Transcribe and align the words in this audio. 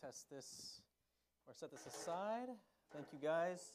test 0.00 0.28
this 0.30 0.80
or 1.46 1.54
set 1.54 1.70
this 1.70 1.86
aside. 1.86 2.48
Thank 2.92 3.06
you 3.12 3.18
guys 3.22 3.74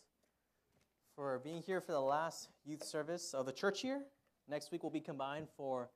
for 1.16 1.40
being 1.40 1.62
here 1.62 1.80
for 1.80 1.94
the 1.94 2.02
last 2.02 2.50
youth 2.66 2.84
service 2.84 3.34
of 3.34 3.46
the 3.46 3.52
church 3.52 3.84
year. 3.84 4.02
Next 4.48 4.72
week 4.72 4.84
will 4.84 4.90
be 4.90 5.00
combined 5.00 5.48
for 5.56 5.90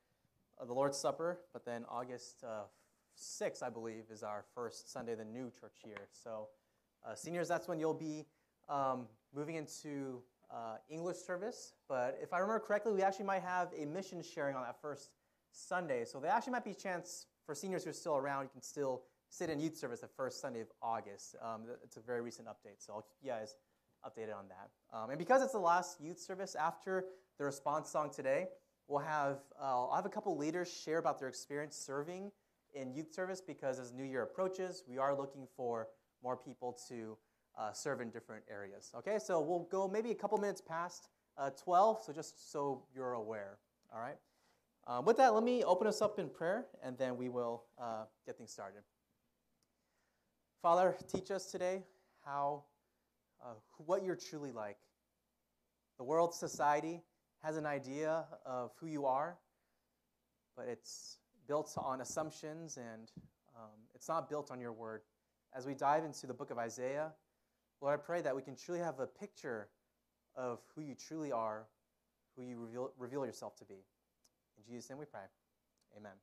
uh, 0.60 0.66
the 0.66 0.74
Lord's 0.74 0.98
Supper, 0.98 1.40
but 1.52 1.66
then 1.66 1.86
August 1.90 2.44
uh, 2.44 2.64
6th, 3.20 3.64
I 3.64 3.70
believe, 3.70 4.06
is 4.12 4.24
our 4.24 4.46
first 4.56 4.92
Sunday 4.92 5.14
of 5.14 5.18
the 5.20 5.26
new 5.26 5.52
church 5.52 5.78
year. 5.86 6.08
So, 6.12 6.48
uh, 7.06 7.16
seniors, 7.16 7.48
that's 7.48 7.68
when 7.68 7.80
you'll 7.80 7.94
be 7.94 8.26
um, 8.70 9.08
moving 9.36 9.56
into 9.56 10.22
uh, 10.52 10.78
English 10.90 11.18
service. 11.18 11.74
But 11.90 12.18
if 12.22 12.34
I 12.34 12.40
remember 12.40 12.60
correctly, 12.60 12.94
we 12.94 13.02
actually 13.02 13.26
might 13.26 13.42
have 13.44 13.70
a 13.78 13.86
mission 13.86 14.22
sharing 14.24 14.56
on 14.56 14.64
that 14.64 14.80
first 14.82 15.12
Sunday. 15.52 16.06
So, 16.06 16.20
there 16.20 16.32
actually 16.32 16.54
might 16.54 16.66
be 16.66 16.72
a 16.72 16.76
chance 16.76 17.26
for 17.46 17.54
seniors 17.54 17.84
who 17.84 17.90
are 17.90 17.94
still 17.94 18.16
around, 18.16 18.44
you 18.44 18.50
can 18.50 18.62
still 18.62 19.04
sit 19.34 19.50
in 19.50 19.60
youth 19.60 19.76
service 19.76 20.02
the 20.02 20.08
first 20.08 20.40
Sunday 20.40 20.62
of 20.62 20.68
August. 20.82 21.36
Um, 21.42 21.64
it's 21.84 21.98
a 21.98 22.00
very 22.00 22.22
recent 22.22 22.48
update, 22.48 22.78
so 22.78 22.94
I'll 22.94 23.02
keep 23.02 23.18
you 23.24 23.32
guys 23.32 23.58
updated 24.06 24.38
on 24.38 24.46
that. 24.50 24.70
Um, 24.96 25.10
and 25.10 25.18
because 25.18 25.42
it's 25.42 25.54
the 25.54 25.60
last 25.60 26.00
youth 26.00 26.20
service 26.20 26.56
after 26.56 27.06
the 27.40 27.46
response 27.46 27.90
song 27.90 28.12
today, 28.14 28.46
we'll 28.88 29.00
have 29.00 29.40
uh, 29.60 29.88
I'll 29.88 29.96
have 29.96 30.06
a 30.06 30.10
couple 30.10 30.38
leaders 30.38 30.72
share 30.72 31.00
about 31.00 31.20
their 31.20 31.30
experience 31.30 31.76
serving 31.76 32.32
in 32.76 32.94
youth 32.94 33.12
service 33.12 33.42
because 33.42 33.80
as 33.80 33.92
New 33.92 34.04
Year 34.04 34.22
approaches, 34.22 34.84
we 34.88 35.00
are 35.00 35.18
looking 35.18 35.48
for 35.58 35.88
more 36.24 36.38
people 36.38 36.78
to 36.90 37.18
uh, 37.58 37.72
serve 37.72 38.02
in 38.02 38.12
different 38.12 38.44
areas. 38.52 38.92
Okay, 38.96 39.18
so 39.18 39.42
we'll 39.42 39.68
go 39.72 39.88
maybe 39.88 40.12
a 40.12 40.16
couple 40.16 40.38
minutes 40.38 40.62
past 40.62 41.10
uh, 41.40 41.50
12, 41.52 42.04
so 42.06 42.14
just 42.14 42.52
so 42.52 42.84
you're 42.96 43.14
aware. 43.14 43.58
All 43.92 44.00
right. 44.00 44.18
Uh, 44.86 45.02
with 45.04 45.18
that, 45.18 45.34
let 45.34 45.44
me 45.44 45.64
open 45.64 45.88
us 45.88 46.02
up 46.02 46.20
in 46.20 46.30
prayer, 46.30 46.66
and 46.84 46.98
then 46.98 47.16
we 47.18 47.30
will 47.30 47.64
uh, 47.82 48.04
get 48.26 48.38
things 48.38 48.52
started. 48.52 48.84
Father, 50.64 50.96
teach 51.12 51.30
us 51.30 51.52
today 51.52 51.84
how, 52.24 52.64
uh, 53.44 53.56
what 53.86 54.02
you're 54.02 54.16
truly 54.16 54.54
like. 54.54 54.78
The 55.98 56.06
world, 56.06 56.34
society 56.34 57.02
has 57.44 57.58
an 57.58 57.66
idea 57.66 58.24
of 58.46 58.72
who 58.80 58.88
you 58.88 59.06
are, 59.06 59.36
but 60.56 60.70
it's 60.70 61.18
built 61.50 61.74
on 61.76 62.00
assumptions 62.00 62.78
and 62.78 63.12
um, 63.58 63.72
it's 63.94 64.08
not 64.08 64.30
built 64.30 64.52
on 64.52 64.62
your 64.62 64.72
word. 64.72 65.02
As 65.54 65.66
we 65.66 65.74
dive 65.74 66.06
into 66.06 66.28
the 66.28 66.34
book 66.34 66.50
of 66.50 66.58
Isaiah, 66.58 67.12
Lord, 67.82 68.00
I 68.00 68.02
pray 68.02 68.22
that 68.22 68.34
we 68.34 68.42
can 68.42 68.56
truly 68.56 68.80
have 68.80 69.02
a 69.02 69.06
picture 69.06 69.68
of 70.34 70.62
who 70.74 70.82
you 70.82 70.96
truly 70.96 71.34
are, 71.34 71.66
who 72.38 72.42
you 72.42 72.58
reveal, 72.58 72.94
reveal 72.98 73.26
yourself 73.26 73.58
to 73.58 73.66
be. 73.66 73.84
In 74.58 74.64
Jesus' 74.66 74.90
name 74.90 75.00
we 75.00 75.06
pray. 75.08 75.26
Amen. 75.98 76.14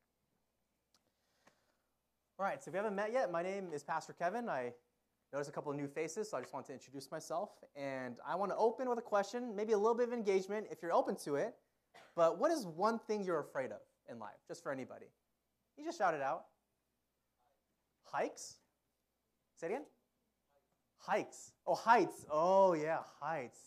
All 2.41 2.47
right, 2.47 2.65
so 2.65 2.71
if 2.71 2.75
you 2.75 2.79
haven't 2.79 2.97
met 2.97 3.13
yet, 3.13 3.31
my 3.31 3.43
name 3.43 3.69
is 3.71 3.83
Pastor 3.83 4.15
Kevin. 4.15 4.49
I 4.49 4.73
noticed 5.31 5.51
a 5.51 5.53
couple 5.53 5.71
of 5.73 5.77
new 5.77 5.87
faces, 5.87 6.31
so 6.31 6.39
I 6.39 6.41
just 6.41 6.55
want 6.55 6.65
to 6.69 6.73
introduce 6.73 7.11
myself. 7.11 7.51
And 7.77 8.17
I 8.27 8.35
want 8.35 8.51
to 8.51 8.57
open 8.57 8.89
with 8.89 8.99
a 8.99 9.03
question, 9.03 9.55
maybe 9.55 9.75
a 9.75 9.77
little 9.77 9.95
bit 9.95 10.09
of 10.09 10.15
engagement 10.15 10.67
if 10.71 10.79
you're 10.81 10.95
open 10.95 11.17
to 11.17 11.35
it. 11.35 11.55
But 12.17 12.39
what 12.39 12.51
is 12.51 12.65
one 12.65 12.99
thing 12.99 13.25
you're 13.25 13.41
afraid 13.41 13.73
of 13.73 13.81
in 14.11 14.19
life, 14.19 14.39
just 14.49 14.63
for 14.63 14.73
anybody? 14.73 15.05
You 15.77 15.85
just 15.85 15.99
shout 15.99 16.15
it 16.15 16.23
out. 16.23 16.45
Hikes? 18.05 18.55
Say 19.57 19.67
it 19.67 19.71
again? 19.73 19.85
Hikes. 20.97 21.53
Oh, 21.67 21.75
heights. 21.75 22.25
Oh, 22.33 22.73
yeah, 22.73 23.01
heights. 23.21 23.61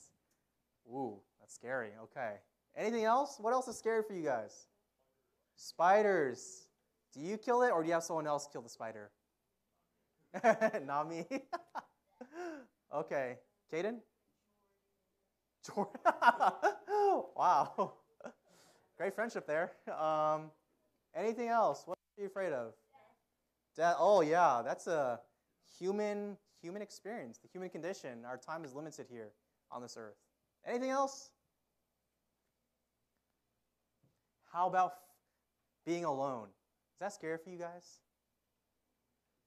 Ooh, 0.90 1.20
that's 1.40 1.54
scary. 1.54 1.92
Okay. 2.06 2.38
Anything 2.76 3.04
else? 3.04 3.38
What 3.40 3.54
else 3.54 3.68
is 3.68 3.78
scary 3.78 4.02
for 4.02 4.16
you 4.16 4.24
guys? 4.24 4.66
Spiders. 5.58 6.66
Do 7.14 7.22
you 7.22 7.38
kill 7.38 7.62
it 7.62 7.72
or 7.72 7.82
do 7.84 7.88
you 7.88 7.94
have 7.94 8.04
someone 8.04 8.28
else 8.28 8.48
kill 8.52 8.62
the 8.62 8.70
spider? 8.70 9.12
Not 10.86 11.10
me. 11.10 11.26
okay. 12.96 13.38
Caden? 13.72 14.00
Jordan. 15.66 15.94
wow. 17.36 17.94
Great 18.98 19.16
friendship 19.16 19.48
there. 19.48 19.74
Um, 19.88 20.52
anything 21.16 21.50
else? 21.50 21.84
What 21.86 21.98
are 22.18 22.22
you 22.22 22.28
afraid 22.28 22.54
of? 22.54 22.74
Death. 23.76 23.96
Oh 24.00 24.22
yeah, 24.22 24.62
that's 24.64 24.88
a 24.88 25.20
human 25.80 26.38
human 26.62 26.82
experience, 26.82 27.40
the 27.40 27.48
human 27.48 27.70
condition. 27.70 28.24
Our 28.26 28.38
time 28.38 28.64
is 28.64 28.74
limited 28.74 29.08
here 29.10 29.32
on 29.72 29.82
this 29.82 29.98
earth. 29.98 30.16
Anything 30.66 30.92
else? 30.92 31.32
How 34.52 34.68
about 34.68 34.94
being 35.86 36.06
alone? 36.06 36.48
Is 36.94 37.00
that 37.00 37.14
scary 37.14 37.38
for 37.38 37.50
you 37.50 37.58
guys? 37.58 38.00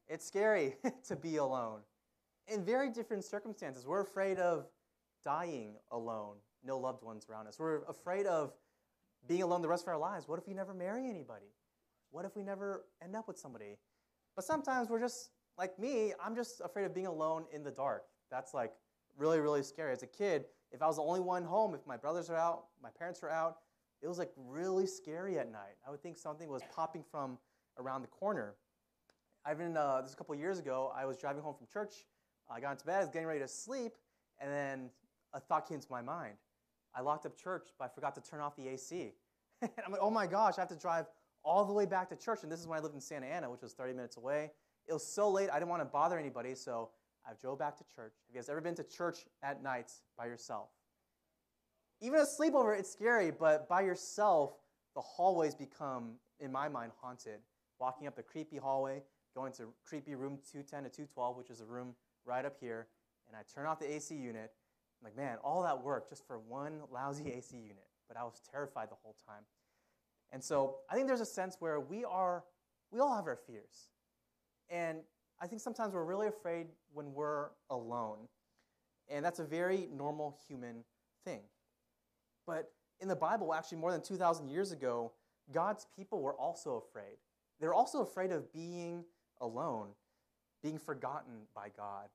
It's 0.08 0.26
scary 0.26 0.76
to 1.08 1.16
be 1.16 1.36
alone 1.36 1.80
in 2.48 2.64
very 2.64 2.90
different 2.90 3.24
circumstances. 3.24 3.86
We're 3.86 4.02
afraid 4.02 4.38
of 4.38 4.66
dying 5.24 5.74
alone, 5.90 6.36
no 6.64 6.78
loved 6.78 7.02
ones 7.02 7.26
around 7.30 7.48
us. 7.48 7.58
We're 7.58 7.82
afraid 7.84 8.26
of 8.26 8.52
being 9.26 9.42
alone 9.42 9.62
the 9.62 9.68
rest 9.68 9.84
of 9.84 9.88
our 9.88 9.98
lives. 9.98 10.28
What 10.28 10.38
if 10.38 10.46
we 10.46 10.54
never 10.54 10.74
marry 10.74 11.08
anybody? 11.08 11.46
What 12.10 12.24
if 12.24 12.36
we 12.36 12.42
never 12.42 12.84
end 13.02 13.16
up 13.16 13.26
with 13.26 13.38
somebody? 13.38 13.76
But 14.36 14.44
sometimes 14.44 14.88
we're 14.88 15.00
just 15.00 15.30
like 15.58 15.78
me, 15.78 16.12
I'm 16.22 16.36
just 16.36 16.60
afraid 16.64 16.84
of 16.84 16.94
being 16.94 17.06
alone 17.06 17.46
in 17.52 17.64
the 17.64 17.70
dark. 17.70 18.04
That's 18.30 18.54
like 18.54 18.72
really, 19.16 19.40
really 19.40 19.62
scary. 19.62 19.92
As 19.92 20.02
a 20.02 20.06
kid, 20.06 20.44
if 20.70 20.82
I 20.82 20.86
was 20.86 20.96
the 20.96 21.02
only 21.02 21.20
one 21.20 21.44
home, 21.44 21.74
if 21.74 21.86
my 21.86 21.96
brothers 21.96 22.28
are 22.28 22.36
out, 22.36 22.66
my 22.82 22.90
parents 22.90 23.22
are 23.22 23.30
out, 23.30 23.58
it 24.02 24.08
was 24.08 24.18
like 24.18 24.30
really 24.36 24.86
scary 24.86 25.38
at 25.38 25.50
night. 25.50 25.76
I 25.86 25.90
would 25.90 26.02
think 26.02 26.16
something 26.16 26.48
was 26.48 26.62
popping 26.74 27.04
from 27.10 27.38
around 27.78 28.02
the 28.02 28.08
corner. 28.08 28.54
I've 29.44 29.58
been, 29.58 29.76
uh, 29.76 30.02
this 30.02 30.12
a 30.12 30.16
couple 30.16 30.34
years 30.34 30.58
ago, 30.58 30.92
I 30.94 31.06
was 31.06 31.16
driving 31.16 31.42
home 31.42 31.54
from 31.54 31.66
church. 31.72 32.06
I 32.50 32.60
got 32.60 32.72
into 32.72 32.86
bed, 32.86 32.96
I 32.96 33.00
was 33.00 33.10
getting 33.10 33.26
ready 33.26 33.40
to 33.40 33.48
sleep, 33.48 33.92
and 34.40 34.50
then 34.52 34.90
a 35.32 35.40
thought 35.40 35.68
came 35.68 35.80
to 35.80 35.86
my 35.90 36.00
mind. 36.02 36.34
I 36.94 37.00
locked 37.00 37.26
up 37.26 37.36
church, 37.36 37.68
but 37.78 37.84
I 37.84 37.88
forgot 37.88 38.14
to 38.14 38.20
turn 38.20 38.40
off 38.40 38.56
the 38.56 38.68
AC. 38.68 39.12
and 39.62 39.70
I'm 39.84 39.92
like, 39.92 40.00
oh 40.02 40.10
my 40.10 40.26
gosh, 40.26 40.54
I 40.58 40.60
have 40.60 40.68
to 40.68 40.76
drive 40.76 41.06
all 41.44 41.64
the 41.64 41.72
way 41.72 41.86
back 41.86 42.08
to 42.10 42.16
church. 42.16 42.42
And 42.42 42.50
this 42.50 42.60
is 42.60 42.66
when 42.66 42.78
I 42.78 42.82
lived 42.82 42.94
in 42.94 43.00
Santa 43.00 43.26
Ana, 43.26 43.50
which 43.50 43.62
was 43.62 43.72
30 43.72 43.92
minutes 43.92 44.16
away. 44.16 44.50
It 44.86 44.92
was 44.92 45.06
so 45.06 45.30
late, 45.30 45.50
I 45.50 45.58
didn't 45.58 45.70
want 45.70 45.82
to 45.82 45.86
bother 45.86 46.18
anybody, 46.18 46.54
so 46.54 46.90
I 47.26 47.32
drove 47.40 47.58
back 47.58 47.76
to 47.78 47.84
church. 47.84 48.14
Have 48.26 48.34
you 48.34 48.34
guys 48.36 48.48
ever 48.48 48.60
been 48.60 48.74
to 48.76 48.84
church 48.84 49.26
at 49.42 49.62
night 49.62 49.92
by 50.16 50.26
yourself? 50.26 50.68
Even 52.00 52.20
a 52.20 52.24
sleepover, 52.24 52.78
it's 52.78 52.90
scary, 52.90 53.30
but 53.30 53.68
by 53.68 53.80
yourself, 53.80 54.52
the 54.94 55.00
hallways 55.00 55.54
become, 55.54 56.12
in 56.40 56.52
my 56.52 56.68
mind, 56.68 56.92
haunted. 57.00 57.40
Walking 57.78 58.06
up 58.06 58.16
the 58.16 58.22
creepy 58.22 58.56
hallway, 58.56 59.02
going 59.34 59.52
to 59.52 59.68
creepy 59.84 60.14
room 60.14 60.38
210 60.50 60.84
to 60.84 60.88
212, 60.88 61.36
which 61.36 61.50
is 61.50 61.60
a 61.60 61.64
room 61.64 61.94
right 62.24 62.44
up 62.44 62.56
here, 62.58 62.88
and 63.28 63.36
I 63.36 63.40
turn 63.54 63.66
off 63.66 63.78
the 63.78 63.92
AC 63.92 64.14
unit. 64.14 64.52
I'm 65.00 65.04
like, 65.04 65.16
man, 65.16 65.38
all 65.44 65.62
that 65.62 65.82
work 65.82 66.08
just 66.08 66.26
for 66.26 66.38
one 66.38 66.80
lousy 66.90 67.30
AC 67.36 67.56
unit. 67.56 67.86
But 68.08 68.16
I 68.16 68.24
was 68.24 68.40
terrified 68.50 68.90
the 68.90 68.96
whole 69.02 69.16
time. 69.26 69.42
And 70.32 70.42
so 70.42 70.76
I 70.90 70.94
think 70.94 71.06
there's 71.06 71.20
a 71.20 71.26
sense 71.26 71.56
where 71.60 71.80
we 71.80 72.04
are, 72.04 72.44
we 72.90 73.00
all 73.00 73.14
have 73.14 73.26
our 73.26 73.36
fears. 73.36 73.88
And 74.70 74.98
I 75.40 75.46
think 75.46 75.60
sometimes 75.60 75.94
we're 75.94 76.04
really 76.04 76.28
afraid 76.28 76.66
when 76.92 77.12
we're 77.12 77.48
alone. 77.70 78.28
And 79.08 79.24
that's 79.24 79.38
a 79.38 79.44
very 79.44 79.88
normal 79.92 80.38
human 80.48 80.84
thing. 81.24 81.40
But 82.46 82.70
in 83.00 83.08
the 83.08 83.16
Bible, 83.16 83.52
actually, 83.52 83.78
more 83.78 83.92
than 83.92 84.02
2,000 84.02 84.48
years 84.48 84.72
ago, 84.72 85.12
God's 85.52 85.86
people 85.96 86.20
were 86.22 86.34
also 86.34 86.76
afraid. 86.76 87.16
They're 87.60 87.74
also 87.74 88.02
afraid 88.02 88.32
of 88.32 88.52
being 88.52 89.04
alone, 89.40 89.88
being 90.62 90.78
forgotten 90.78 91.42
by 91.54 91.68
God. 91.76 92.08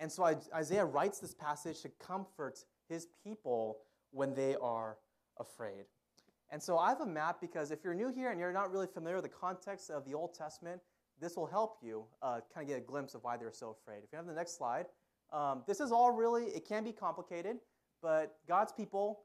And 0.00 0.10
so 0.10 0.24
Isaiah 0.54 0.84
writes 0.84 1.18
this 1.20 1.34
passage 1.34 1.80
to 1.82 1.88
comfort 1.88 2.64
his 2.88 3.06
people 3.22 3.78
when 4.10 4.34
they 4.34 4.56
are 4.56 4.98
afraid. 5.38 5.86
And 6.50 6.62
so 6.62 6.78
I 6.78 6.88
have 6.90 7.00
a 7.00 7.06
map 7.06 7.40
because 7.40 7.70
if 7.70 7.82
you're 7.82 7.94
new 7.94 8.08
here 8.08 8.30
and 8.30 8.38
you're 8.38 8.52
not 8.52 8.70
really 8.70 8.86
familiar 8.86 9.16
with 9.16 9.24
the 9.24 9.36
context 9.36 9.90
of 9.90 10.04
the 10.04 10.14
Old 10.14 10.34
Testament, 10.34 10.80
this 11.20 11.36
will 11.36 11.46
help 11.46 11.78
you 11.82 12.04
uh, 12.22 12.40
kind 12.52 12.64
of 12.64 12.68
get 12.68 12.78
a 12.78 12.84
glimpse 12.84 13.14
of 13.14 13.22
why 13.24 13.36
they're 13.36 13.52
so 13.52 13.70
afraid. 13.70 14.02
If 14.04 14.12
you 14.12 14.16
have 14.16 14.26
the 14.26 14.34
next 14.34 14.56
slide, 14.56 14.86
um, 15.32 15.62
this 15.66 15.80
is 15.80 15.90
all 15.90 16.10
really, 16.10 16.44
it 16.46 16.66
can 16.66 16.84
be 16.84 16.92
complicated, 16.92 17.56
but 18.02 18.36
God's 18.46 18.72
people 18.72 19.20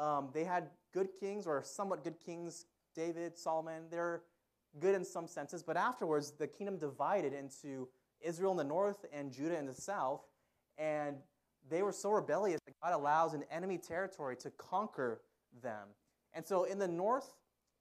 um, 0.00 0.30
they 0.32 0.44
had 0.44 0.70
good 0.92 1.08
kings, 1.20 1.46
or 1.46 1.62
somewhat 1.62 2.02
good 2.02 2.18
kings, 2.24 2.64
David, 2.94 3.36
Solomon. 3.36 3.84
They're 3.90 4.22
good 4.80 4.94
in 4.94 5.04
some 5.04 5.26
senses, 5.26 5.62
but 5.62 5.76
afterwards, 5.76 6.32
the 6.32 6.46
kingdom 6.46 6.78
divided 6.78 7.32
into 7.32 7.88
Israel 8.20 8.52
in 8.52 8.56
the 8.56 8.64
north 8.64 9.04
and 9.12 9.30
Judah 9.30 9.58
in 9.58 9.66
the 9.66 9.74
south, 9.74 10.22
and 10.78 11.16
they 11.68 11.82
were 11.82 11.92
so 11.92 12.10
rebellious 12.10 12.60
that 12.66 12.74
God 12.82 12.94
allows 12.94 13.34
an 13.34 13.44
enemy 13.50 13.78
territory 13.78 14.36
to 14.36 14.50
conquer 14.50 15.20
them. 15.62 15.88
And 16.32 16.46
so 16.46 16.64
in 16.64 16.78
the 16.78 16.88
north 16.88 17.34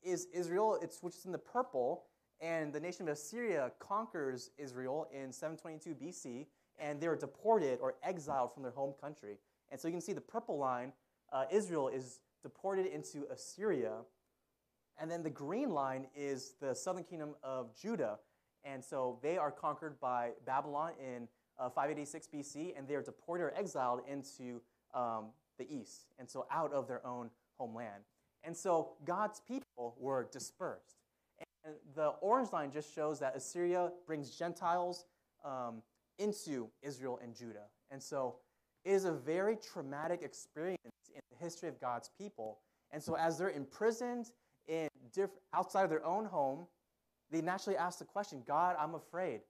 is 0.04 0.28
Israel, 0.34 0.78
it's, 0.82 1.02
which 1.02 1.16
is 1.16 1.26
in 1.26 1.32
the 1.32 1.38
purple, 1.38 2.06
and 2.42 2.74
the 2.74 2.80
nation 2.80 3.08
of 3.08 3.14
Assyria 3.14 3.72
conquers 3.80 4.52
Israel 4.58 5.08
in 5.14 5.32
722 5.32 5.96
BC, 5.96 6.48
and 6.78 7.00
they 7.00 7.08
were 7.08 7.16
deported 7.16 7.80
or 7.82 7.96
exiled 8.04 8.54
from 8.54 8.64
their 8.64 8.72
home 8.72 8.94
country. 9.00 9.38
And 9.72 9.80
so 9.80 9.88
you 9.88 9.94
can 9.94 10.02
see 10.02 10.14
the 10.14 10.22
purple 10.22 10.58
line 10.58 10.94
uh, 11.32 11.46
Israel 11.52 11.88
is 11.88 12.20
deported 12.44 12.86
into 12.86 13.26
Assyria. 13.32 13.98
And 15.00 15.10
then 15.10 15.24
the 15.24 15.30
green 15.30 15.70
line 15.70 16.08
is 16.16 16.54
the 16.60 16.74
southern 16.74 17.04
kingdom 17.04 17.36
of 17.44 17.76
Judah. 17.80 18.20
And 18.64 18.84
so 18.84 19.20
they 19.22 19.38
are 19.38 19.52
conquered 19.52 20.00
by 20.00 20.32
Babylon 20.46 20.92
in 21.00 21.28
uh, 21.58 21.70
586 21.70 22.28
BC, 22.28 22.78
and 22.78 22.88
they 22.88 22.96
are 22.96 23.02
deported 23.02 23.44
or 23.44 23.54
exiled 23.56 24.02
into 24.08 24.62
um, 24.94 25.28
the 25.58 25.70
east, 25.72 26.08
and 26.18 26.30
so 26.30 26.46
out 26.50 26.74
of 26.74 26.88
their 26.88 27.06
own 27.06 27.30
homeland. 27.58 28.04
And 28.44 28.56
so 28.56 28.94
God's 29.06 29.42
people 29.42 29.96
were 30.00 30.30
dispersed. 30.32 30.96
And 31.66 31.76
the 31.96 32.08
orange 32.22 32.52
line 32.54 32.72
just 32.72 32.94
shows 32.94 33.20
that 33.20 33.36
Assyria 33.36 33.92
brings 34.08 34.32
Gentiles 34.32 35.06
um, 35.44 35.82
into 36.18 36.70
Israel 36.82 37.20
and 37.22 37.36
Judah. 37.36 37.68
And 37.92 38.02
so 38.02 38.38
it 38.86 38.92
is 38.92 39.06
a 39.06 39.12
very 39.12 39.58
traumatic 39.58 40.22
experience 40.24 40.80
history 41.40 41.70
of 41.70 41.80
God's 41.80 42.10
people. 42.18 42.60
And 42.92 43.02
so 43.02 43.16
as 43.16 43.38
they're 43.38 43.50
imprisoned 43.50 44.32
in 44.68 44.88
diff- 45.14 45.30
outside 45.54 45.84
of 45.84 45.90
their 45.90 46.06
own 46.06 46.26
home, 46.26 46.68
they 47.32 47.42
naturally 47.42 47.78
ask 47.78 48.00
the 48.00 48.06
question 48.06 48.44
God, 48.48 48.76
I'm 48.80 48.96
afraid. 48.96 49.42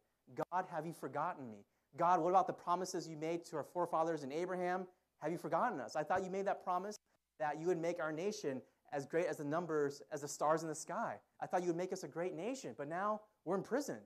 God, 0.52 0.66
have 0.72 0.86
you 0.86 0.94
forgotten 0.94 1.50
me? 1.50 1.66
God, 1.98 2.20
what 2.20 2.30
about 2.30 2.48
the 2.48 2.54
promises 2.54 3.08
you 3.08 3.18
made 3.18 3.46
to 3.46 3.58
our 3.58 3.64
forefathers 3.64 4.24
in 4.24 4.32
Abraham? 4.32 4.86
Have 5.22 5.32
you 5.32 5.38
forgotten 5.38 5.80
us? 5.80 5.96
I 5.96 6.04
thought 6.04 6.24
you 6.24 6.30
made 6.30 6.46
that 6.46 6.64
promise 6.64 6.98
that 7.40 7.60
you 7.60 7.68
would 7.68 7.80
make 7.80 8.00
our 8.00 8.12
nation 8.12 8.62
as 8.92 9.06
great 9.06 9.26
as 9.26 9.38
the 9.38 9.44
numbers, 9.44 10.02
as 10.12 10.22
the 10.22 10.28
stars 10.28 10.64
in 10.64 10.70
the 10.70 10.76
sky. 10.76 11.16
I 11.42 11.48
thought 11.48 11.62
you 11.62 11.68
would 11.68 11.78
make 11.78 11.94
us 11.94 12.04
a 12.04 12.08
great 12.08 12.36
nation, 12.36 12.76
but 12.78 12.88
now 12.88 13.22
we're 13.46 13.56
imprisoned. 13.56 14.02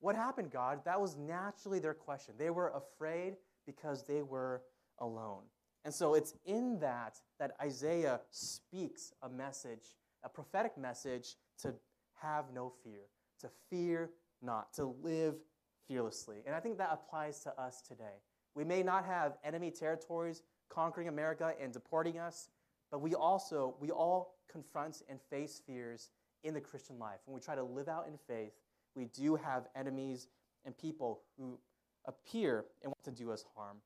What 0.00 0.16
happened, 0.16 0.50
God? 0.50 0.80
That 0.84 1.00
was 1.00 1.16
naturally 1.16 1.78
their 1.78 1.94
question. 1.94 2.34
They 2.38 2.50
were 2.50 2.72
afraid 2.74 3.36
because 3.66 4.04
they 4.04 4.22
were 4.22 4.62
alone. 4.98 5.42
And 5.84 5.94
so 5.94 6.14
it's 6.14 6.34
in 6.44 6.78
that 6.80 7.18
that 7.38 7.52
Isaiah 7.60 8.20
speaks 8.30 9.12
a 9.22 9.28
message, 9.28 9.96
a 10.22 10.28
prophetic 10.28 10.76
message 10.76 11.36
to 11.62 11.74
have 12.20 12.46
no 12.54 12.72
fear, 12.84 13.02
to 13.40 13.48
fear 13.70 14.10
not, 14.42 14.72
to 14.74 14.94
live 15.02 15.36
fearlessly. 15.88 16.38
And 16.46 16.54
I 16.54 16.60
think 16.60 16.78
that 16.78 16.90
applies 16.92 17.40
to 17.40 17.60
us 17.60 17.82
today. 17.82 18.20
We 18.54 18.64
may 18.64 18.82
not 18.82 19.04
have 19.06 19.38
enemy 19.44 19.70
territories 19.70 20.42
conquering 20.68 21.08
America 21.08 21.54
and 21.60 21.72
deporting 21.72 22.18
us, 22.18 22.48
but 22.90 23.00
we 23.00 23.14
also, 23.14 23.74
we 23.80 23.90
all 23.90 24.36
confront 24.50 25.02
and 25.08 25.18
face 25.30 25.60
fears 25.66 26.10
in 26.44 26.54
the 26.54 26.60
Christian 26.60 26.98
life. 26.98 27.20
When 27.24 27.34
we 27.34 27.40
try 27.40 27.54
to 27.54 27.62
live 27.62 27.88
out 27.88 28.06
in 28.06 28.18
faith, 28.26 28.52
we 28.94 29.06
do 29.06 29.36
have 29.36 29.68
enemies 29.76 30.28
and 30.64 30.76
people 30.76 31.22
who 31.38 31.58
appear 32.06 32.64
and 32.82 32.90
want 32.90 33.04
to 33.04 33.10
do 33.10 33.30
us 33.30 33.44
harm. 33.54 33.78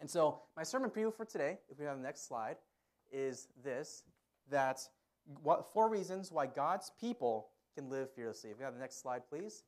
And 0.00 0.10
so, 0.10 0.42
my 0.56 0.62
sermon 0.62 0.90
preview 0.90 1.14
for 1.14 1.24
today, 1.24 1.58
if 1.70 1.78
we 1.78 1.84
have 1.84 1.96
the 1.96 2.02
next 2.02 2.28
slide, 2.28 2.56
is 3.12 3.48
this 3.64 4.02
that 4.50 4.80
what, 5.42 5.72
four 5.72 5.88
reasons 5.88 6.30
why 6.30 6.46
God's 6.46 6.92
people 7.00 7.48
can 7.74 7.90
live 7.90 8.12
fearlessly. 8.14 8.50
If 8.50 8.58
we 8.58 8.64
have 8.64 8.74
the 8.74 8.80
next 8.80 9.00
slide, 9.00 9.22
please. 9.28 9.64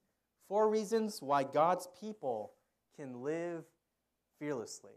Four 0.49 0.71
reasons 0.71 1.21
why 1.21 1.45
God's 1.45 1.89
people 2.01 2.53
can 2.97 3.23
live 3.23 3.65
fearlessly. 4.39 4.93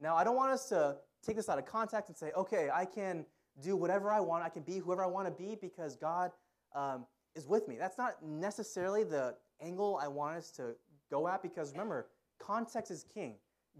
Now, 0.00 0.16
I 0.16 0.24
don't 0.24 0.36
want 0.36 0.52
us 0.52 0.68
to 0.68 0.96
take 1.24 1.36
this 1.36 1.48
out 1.48 1.58
of 1.58 1.66
context 1.66 2.08
and 2.08 2.16
say, 2.16 2.30
okay, 2.36 2.68
I 2.72 2.84
can 2.84 3.24
do 3.62 3.76
whatever 3.76 4.10
I 4.10 4.20
want, 4.20 4.44
I 4.44 4.48
can 4.48 4.62
be 4.62 4.78
whoever 4.78 5.02
I 5.02 5.06
want 5.06 5.26
to 5.26 5.32
be 5.32 5.56
because 5.60 5.96
God 5.96 6.32
um, 6.74 7.06
is 7.34 7.46
with 7.46 7.68
me. 7.68 7.76
That's 7.78 7.98
not 7.98 8.22
necessarily 8.22 9.04
the 9.04 9.36
angle 9.60 9.98
I 10.02 10.08
want 10.08 10.36
us 10.36 10.50
to 10.52 10.74
go 11.10 11.28
at 11.28 11.42
because 11.42 11.72
remember, 11.72 12.08
context 12.38 12.90
is 12.90 13.04
king. 13.14 13.36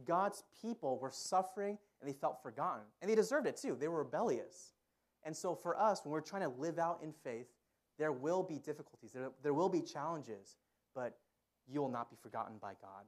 God's 0.06 0.43
people 0.61 0.99
were 0.99 1.11
suffering 1.11 1.79
and 2.00 2.08
they 2.08 2.14
felt 2.14 2.43
forgotten. 2.43 2.82
And 3.00 3.11
they 3.11 3.14
deserved 3.14 3.46
it 3.46 3.56
too. 3.56 3.76
They 3.79 3.88
were 3.88 3.99
rebellious. 3.99 4.73
And 5.25 5.37
so 5.37 5.55
for 5.55 5.79
us, 5.79 6.05
when 6.05 6.12
we're 6.12 6.20
trying 6.20 6.43
to 6.43 6.52
live 6.58 6.79
out 6.79 7.00
in 7.02 7.12
faith, 7.12 7.46
there 7.99 8.12
will 8.12 8.43
be 8.43 8.58
difficulties, 8.58 9.12
there, 9.12 9.31
there 9.43 9.55
will 9.55 9.69
be 9.69 9.81
challenges, 9.81 10.56
but 10.94 11.17
you 11.69 11.81
will 11.81 11.88
not 11.88 12.11
be 12.11 12.17
forgotten 12.20 12.55
by 12.61 12.73
God. 12.81 13.05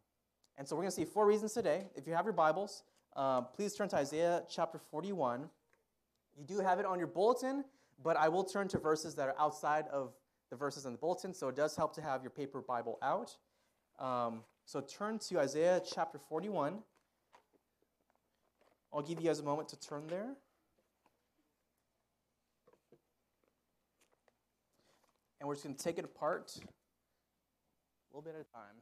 And 0.56 0.66
so 0.66 0.74
we're 0.76 0.82
going 0.82 0.90
to 0.90 0.96
see 0.96 1.04
four 1.04 1.26
reasons 1.26 1.52
today. 1.52 1.88
If 1.94 2.06
you 2.06 2.14
have 2.14 2.24
your 2.24 2.32
Bibles, 2.32 2.84
uh, 3.14 3.42
please 3.42 3.74
turn 3.74 3.88
to 3.90 3.96
Isaiah 3.96 4.42
chapter 4.48 4.78
41. 4.78 5.48
You 6.38 6.44
do 6.44 6.60
have 6.60 6.78
it 6.78 6.86
on 6.86 6.98
your 6.98 7.08
bulletin, 7.08 7.64
but 8.02 8.16
I 8.16 8.28
will 8.28 8.44
turn 8.44 8.68
to 8.68 8.78
verses 8.78 9.14
that 9.16 9.28
are 9.28 9.34
outside 9.38 9.86
of 9.88 10.14
the 10.50 10.56
verses 10.56 10.86
in 10.86 10.92
the 10.92 10.98
bulletin, 10.98 11.34
so 11.34 11.48
it 11.48 11.56
does 11.56 11.76
help 11.76 11.94
to 11.96 12.00
have 12.00 12.22
your 12.22 12.30
paper 12.30 12.60
Bible 12.60 12.98
out. 13.02 13.36
Um, 13.98 14.42
so 14.66 14.80
turn 14.80 15.20
to 15.20 15.38
Isaiah 15.38 15.80
chapter 15.80 16.18
41. 16.18 16.78
I'll 18.92 19.00
give 19.00 19.20
you 19.20 19.28
guys 19.28 19.38
a 19.38 19.44
moment 19.44 19.68
to 19.68 19.78
turn 19.78 20.08
there. 20.08 20.34
And 25.38 25.46
we're 25.46 25.54
just 25.54 25.64
going 25.64 25.76
to 25.76 25.82
take 25.82 25.98
it 25.98 26.04
apart 26.04 26.52
a 26.56 26.66
little 28.10 28.22
bit 28.22 28.34
at 28.34 28.40
a 28.40 28.52
time. 28.52 28.74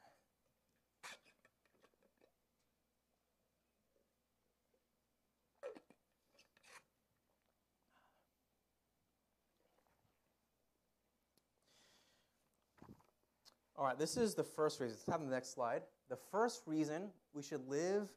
All 13.77 13.85
right, 13.85 13.99
this 13.99 14.17
is 14.17 14.35
the 14.35 14.45
first 14.45 14.81
reason. 14.81 14.97
Let's 14.97 15.11
have 15.11 15.29
the 15.29 15.35
next 15.35 15.53
slide. 15.53 15.83
The 16.09 16.19
first 16.31 16.63
reason 16.67 17.11
we 17.33 17.43
should 17.43 17.67
live 17.69 18.09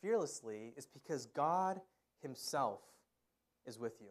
fearlessly 0.00 0.72
is 0.76 0.86
because 0.86 1.26
God 1.26 1.80
Himself 2.22 2.80
is 3.66 3.78
with 3.78 3.94
you. 4.00 4.10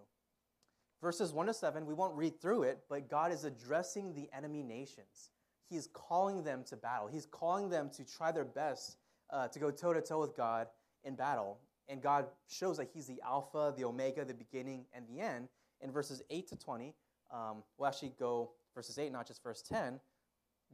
Verses 1.02 1.32
1 1.32 1.48
to 1.48 1.54
7, 1.54 1.86
we 1.86 1.94
won't 1.94 2.18
read 2.18 2.42
through 2.42 2.64
it, 2.64 2.80
but 2.90 3.10
God 3.10 3.32
is 3.32 3.46
addressing 3.46 4.14
the 4.14 4.30
enemy 4.36 4.62
nations. 4.62 5.32
He's 5.70 5.88
calling 5.88 6.44
them 6.44 6.66
to 6.66 6.76
battle. 6.76 7.08
He's 7.08 7.26
calling 7.26 7.70
them 7.70 7.90
to 7.92 8.04
try 8.04 8.34
their 8.34 8.44
best 8.44 8.98
uh, 9.30 9.48
to 9.48 9.60
go 9.60 9.72
toe 9.72 9.94
to 9.94 10.02
toe 10.02 10.20
with 10.20 10.36
God 10.36 10.68
in 11.06 11.16
battle. 11.16 11.60
And 11.88 12.02
God 12.02 12.26
shows 12.48 12.78
that 12.78 12.90
He's 12.94 13.08
the 13.08 13.22
Alpha, 13.26 13.74
the 13.78 13.86
Omega, 13.86 14.26
the 14.26 14.34
beginning, 14.34 14.86
and 14.94 15.06
the 15.08 15.22
end. 15.22 15.48
In 15.80 15.92
verses 15.92 16.22
8 16.30 16.50
to 16.50 16.58
20, 16.58 16.94
um, 17.32 17.64
we'll 17.78 17.88
actually 17.88 18.14
go 18.20 18.52
verses 18.76 18.98
8, 18.98 19.14
not 19.14 19.26
just 19.26 19.42
verse 19.42 19.62
10. 19.62 20.02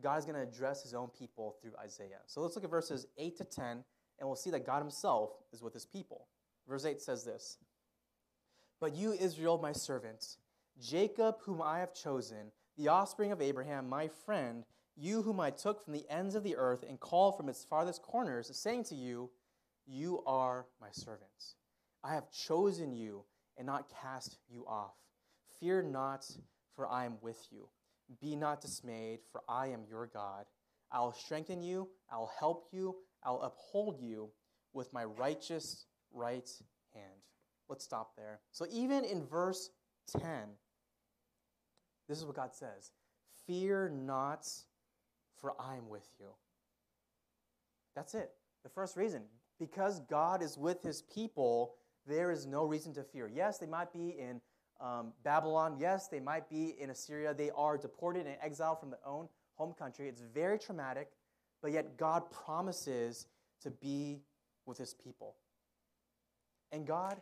God 0.02 0.20
is 0.20 0.26
going 0.26 0.36
to 0.36 0.42
address 0.42 0.84
His 0.84 0.94
own 0.94 1.10
people 1.18 1.56
through 1.62 1.74
Isaiah. 1.82 2.20
So 2.26 2.42
let's 2.42 2.56
look 2.56 2.66
at 2.66 2.70
verses 2.70 3.08
8 3.18 3.38
to 3.38 3.44
10, 3.44 3.68
and 3.68 3.84
we'll 4.22 4.36
see 4.36 4.52
that 4.52 4.66
God 4.66 4.80
Himself 4.80 5.32
is 5.54 5.62
with 5.62 5.74
His 5.74 5.86
people. 5.86 6.28
Verse 6.68 6.86
8 6.86 7.02
says 7.02 7.24
this 7.24 7.58
But 8.80 8.96
you, 8.96 9.14
Israel, 9.14 9.60
my 9.62 9.72
servant, 9.72 10.38
Jacob, 10.82 11.36
whom 11.42 11.62
I 11.62 11.80
have 11.80 11.94
chosen, 11.94 12.52
the 12.78 12.90
offspring 12.90 13.32
of 13.32 13.42
Abraham, 13.42 13.88
my 13.88 14.10
friend, 14.26 14.66
you 14.98 15.22
whom 15.22 15.40
I 15.40 15.50
took 15.50 15.84
from 15.84 15.94
the 15.94 16.06
ends 16.10 16.36
of 16.36 16.44
the 16.44 16.56
earth 16.56 16.84
and 16.88 17.00
called 17.00 17.38
from 17.38 17.50
its 17.50 17.64
farthest 17.64 18.02
corners, 18.02 18.50
saying 18.58 18.86
to 18.86 18.96
you, 18.96 19.30
You 19.86 20.24
are 20.26 20.68
my 20.82 20.90
servants. 20.92 21.56
I 22.04 22.14
have 22.14 22.32
chosen 22.32 22.94
you 22.94 23.24
and 23.58 23.66
not 23.66 23.92
cast 24.02 24.38
you 24.50 24.66
off. 24.68 24.96
Fear 25.60 25.84
not, 25.84 26.26
for 26.76 26.88
I 26.88 27.06
am 27.06 27.18
with 27.22 27.48
you. 27.52 27.68
Be 28.22 28.36
not 28.36 28.62
dismayed, 28.62 29.20
for 29.32 29.42
I 29.50 29.68
am 29.68 29.82
your 29.90 30.08
God. 30.08 30.46
I 30.92 31.00
will 31.00 31.14
strengthen 31.14 31.62
you, 31.62 31.90
I 32.12 32.18
will 32.18 32.32
help 32.40 32.68
you, 32.72 32.96
I 33.24 33.32
will 33.32 33.42
uphold 33.42 34.00
you 34.00 34.30
with 34.74 34.94
my 34.94 35.04
righteous 35.04 35.86
right 36.14 36.50
hand. 36.94 37.22
Let's 37.68 37.84
stop 37.84 38.16
there. 38.16 38.40
So, 38.52 38.68
even 38.72 39.04
in 39.04 39.26
verse 39.26 39.72
10, 40.20 40.50
this 42.08 42.20
is 42.20 42.26
what 42.26 42.36
God 42.36 42.54
says 42.54 42.92
Fear 43.48 43.90
not, 43.90 44.48
for 45.40 45.54
I 45.60 45.76
am 45.76 45.90
with 45.90 46.08
you. 46.20 46.28
That's 47.96 48.14
it. 48.14 48.32
The 48.64 48.70
first 48.70 48.96
reason. 48.96 49.24
Because 49.60 50.02
God 50.02 50.44
is 50.44 50.58
with 50.58 50.84
his 50.84 51.02
people, 51.02 51.76
there 52.06 52.30
is 52.30 52.46
no 52.46 52.66
reason 52.66 52.94
to 52.96 53.04
fear. 53.04 53.30
Yes, 53.34 53.58
they 53.58 53.66
might 53.66 53.94
be 53.94 54.10
in 54.10 54.42
um, 54.82 55.14
Babylon. 55.24 55.78
Yes, 55.80 56.08
they 56.08 56.20
might 56.20 56.50
be 56.50 56.76
in 56.80 56.90
Assyria. 56.90 57.34
They 57.34 57.52
are 57.52 57.78
deported 57.78 58.26
and 58.26 58.36
exiled 58.42 58.80
from 58.80 58.90
their 58.90 59.06
own 59.06 59.28
home 59.56 59.74
country. 59.74 60.08
It's 60.08 60.22
very 60.22 60.60
traumatic, 60.60 61.10
but 61.62 61.72
yet 61.72 61.98
God 61.98 62.30
promises 62.32 63.28
to 63.62 63.72
be 63.72 64.22
with 64.66 64.78
his 64.78 64.94
people. 64.94 65.36
And 66.72 66.86
God, 66.86 67.22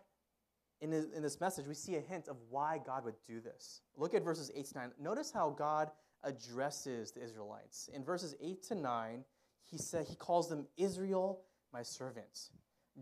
in, 0.81 0.91
his, 0.91 1.11
in 1.11 1.21
this 1.21 1.39
message, 1.39 1.67
we 1.67 1.75
see 1.75 1.95
a 1.95 2.01
hint 2.01 2.27
of 2.27 2.37
why 2.49 2.79
God 2.83 3.05
would 3.05 3.15
do 3.27 3.39
this. 3.39 3.81
Look 3.95 4.13
at 4.13 4.23
verses 4.23 4.51
8 4.55 4.65
to 4.65 4.73
9. 4.75 4.91
Notice 4.99 5.31
how 5.31 5.51
God 5.51 5.91
addresses 6.23 7.11
the 7.11 7.23
Israelites. 7.23 7.89
In 7.93 8.03
verses 8.03 8.35
8 8.41 8.63
to 8.63 8.75
9, 8.75 9.23
he 9.69 9.77
said 9.77 10.07
he 10.07 10.15
calls 10.15 10.49
them 10.49 10.67
Israel, 10.77 11.41
my 11.71 11.83
servants, 11.83 12.51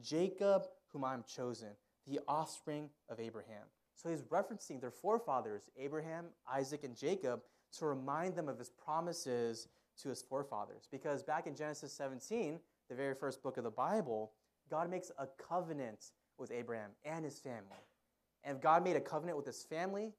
Jacob, 0.02 0.64
whom 0.92 1.04
I 1.04 1.14
am 1.14 1.24
chosen, 1.24 1.70
the 2.08 2.20
offspring 2.28 2.90
of 3.10 3.20
Abraham. 3.20 3.66
So 4.02 4.10
he's 4.10 4.24
referencing 4.24 4.82
their 4.82 4.92
forefathers, 4.92 5.70
Abraham, 5.78 6.26
Isaac, 6.52 6.84
and 6.84 6.96
Jacob, 6.96 7.42
to 7.78 7.86
remind 7.86 8.36
them 8.36 8.50
of 8.50 8.58
his 8.58 8.70
promises 8.70 9.68
to 10.02 10.10
his 10.10 10.24
forefathers. 10.24 10.88
Because 10.92 11.22
back 11.22 11.46
in 11.46 11.56
Genesis 11.56 11.94
17, 11.94 12.60
the 12.90 12.96
very 12.96 13.14
first 13.14 13.44
book 13.44 13.58
of 13.58 13.64
the 13.64 13.70
Bible, 13.70 14.32
God 14.72 14.90
makes 14.90 15.12
a 15.20 15.28
covenant 15.48 16.12
with 16.40 16.52
Abraham 16.52 16.90
and 17.06 17.24
his 17.24 17.40
family. 17.40 17.78
And 18.44 18.58
if 18.58 18.64
God 18.64 18.84
made 18.84 18.96
a 18.96 19.02
covenant 19.02 19.38
with 19.38 19.46
his 19.46 19.64
family, 19.64 20.14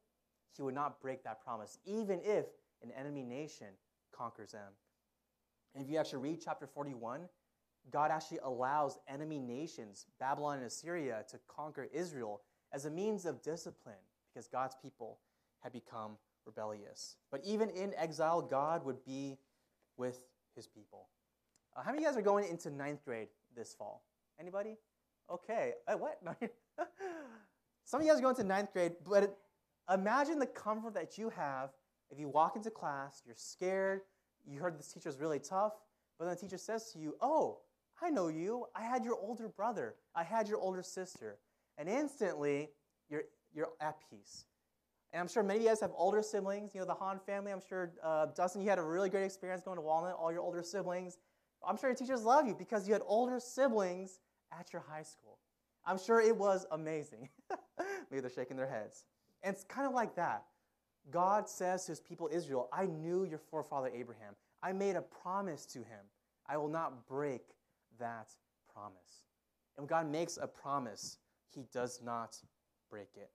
he 0.57 0.63
would 0.63 0.75
not 0.75 1.01
break 1.01 1.25
that 1.25 1.43
promise, 1.45 1.79
even 1.85 2.21
if 2.23 2.47
an 2.85 2.93
enemy 2.97 3.25
nation 3.25 3.69
conquers 4.13 4.53
them. 4.53 4.73
And 5.75 5.85
if 5.85 5.91
you 5.91 5.99
actually 5.99 6.21
read 6.21 6.41
chapter 6.45 6.69
41, 6.69 7.23
God 7.91 8.13
actually 8.13 8.39
allows 8.45 8.99
enemy 9.09 9.41
nations, 9.41 10.07
Babylon 10.21 10.59
and 10.59 10.67
Assyria, 10.67 11.25
to 11.31 11.41
conquer 11.49 11.89
Israel 11.93 12.43
as 12.73 12.85
a 12.85 12.91
means 12.91 13.27
of 13.27 13.43
discipline 13.43 13.95
because 14.33 14.49
God's 14.49 14.77
people 14.81 15.19
had 15.61 15.73
become 15.73 16.13
rebellious. 16.47 17.17
But 17.31 17.43
even 17.45 17.71
in 17.71 17.93
exile, 17.97 18.43
God 18.43 18.85
would 18.85 19.05
be 19.05 19.39
with 19.97 20.25
his 20.55 20.67
people. 20.67 21.09
Uh, 21.77 21.83
how 21.83 21.91
many 21.91 21.99
of 21.99 22.03
you 22.03 22.09
guys 22.09 22.19
are 22.19 22.23
going 22.23 22.49
into 22.49 22.71
ninth 22.71 23.05
grade 23.05 23.29
this 23.57 23.75
fall? 23.75 24.05
Anybody? 24.41 24.77
Okay. 25.31 25.75
Uh, 25.87 25.95
what? 25.95 26.21
Some 27.85 28.01
of 28.01 28.07
you 28.07 28.13
guys 28.13 28.19
are 28.19 28.23
going 28.23 28.37
to 28.37 28.45
ninth 28.45 28.73
grade, 28.73 28.93
but 29.09 29.39
imagine 29.93 30.39
the 30.39 30.47
comfort 30.47 30.95
that 30.95 31.19
you 31.19 31.31
have 31.31 31.71
if 32.13 32.19
you 32.19 32.29
walk 32.29 32.57
into 32.57 32.71
class, 32.71 33.23
you're 33.25 33.35
scared, 33.35 34.03
you 34.47 34.61
heard 34.61 34.79
this 34.79 34.93
teacher 34.93 35.09
is 35.09 35.19
really 35.19 35.39
tough, 35.39 35.73
but 36.19 36.27
then 36.27 36.35
the 36.35 36.41
teacher 36.41 36.59
says 36.59 36.93
to 36.93 36.99
you, 36.99 37.17
Oh, 37.23 37.61
I 38.03 38.11
know 38.11 38.29
you. 38.29 38.67
I 38.77 38.83
had 38.83 39.03
your 39.05 39.17
older 39.19 39.49
brother. 39.49 39.95
I 40.15 40.23
had 40.23 40.47
your 40.47 40.59
older 40.59 40.83
sister. 40.83 41.39
And 41.79 41.89
instantly, 41.89 42.71
you're, 43.09 43.25
you're 43.55 43.71
at 43.81 43.97
peace. 44.11 44.47
And 45.13 45.21
I'm 45.21 45.29
sure 45.29 45.43
many 45.43 45.59
of 45.59 45.63
you 45.65 45.69
guys 45.69 45.81
have 45.81 45.93
older 45.95 46.23
siblings. 46.23 46.75
You 46.75 46.81
know, 46.81 46.87
the 46.87 46.95
Hahn 46.95 47.21
family. 47.27 47.53
I'm 47.53 47.61
sure, 47.67 47.93
uh, 48.03 48.27
Dustin, 48.35 48.63
you 48.63 48.69
had 48.69 48.79
a 48.79 48.83
really 48.83 49.11
great 49.11 49.25
experience 49.25 49.63
going 49.63 49.77
to 49.77 49.83
Walnut, 49.83 50.17
all 50.19 50.33
your 50.33 50.41
older 50.41 50.63
siblings. 50.63 51.19
I'm 51.67 51.77
sure 51.77 51.91
your 51.91 51.97
teachers 51.97 52.23
love 52.23 52.47
you 52.47 52.55
because 52.55 52.87
you 52.87 52.93
had 52.93 53.03
older 53.07 53.39
siblings 53.39 54.21
at 54.59 54.73
your 54.73 54.83
high 54.83 55.03
school. 55.03 55.39
I'm 55.85 55.99
sure 55.99 56.21
it 56.21 56.37
was 56.37 56.67
amazing. 56.71 57.29
Maybe 58.11 58.21
they're 58.21 58.31
shaking 58.31 58.57
their 58.57 58.69
heads. 58.69 59.05
And 59.43 59.55
it's 59.55 59.65
kind 59.65 59.87
of 59.87 59.95
like 59.95 60.15
that. 60.17 60.45
God 61.11 61.49
says 61.49 61.85
to 61.87 61.93
his 61.93 62.01
people 62.01 62.29
Israel, 62.33 62.69
I 62.73 62.87
knew 62.87 63.25
your 63.25 63.39
forefather 63.39 63.91
Abraham. 63.93 64.35
I 64.63 64.73
made 64.73 64.97
a 64.97 65.03
promise 65.03 65.67
to 65.67 65.81
him. 65.81 66.07
I 66.47 66.57
will 66.57 66.69
not 66.69 67.07
break 67.07 67.43
that 67.99 68.29
promise. 68.73 69.25
And 69.77 69.83
when 69.83 69.89
God 69.89 70.11
makes 70.11 70.39
a 70.41 70.47
promise, 70.47 71.19
he 71.55 71.65
does 71.73 72.01
not 72.03 72.37
break 72.91 73.11
it. 73.17 73.31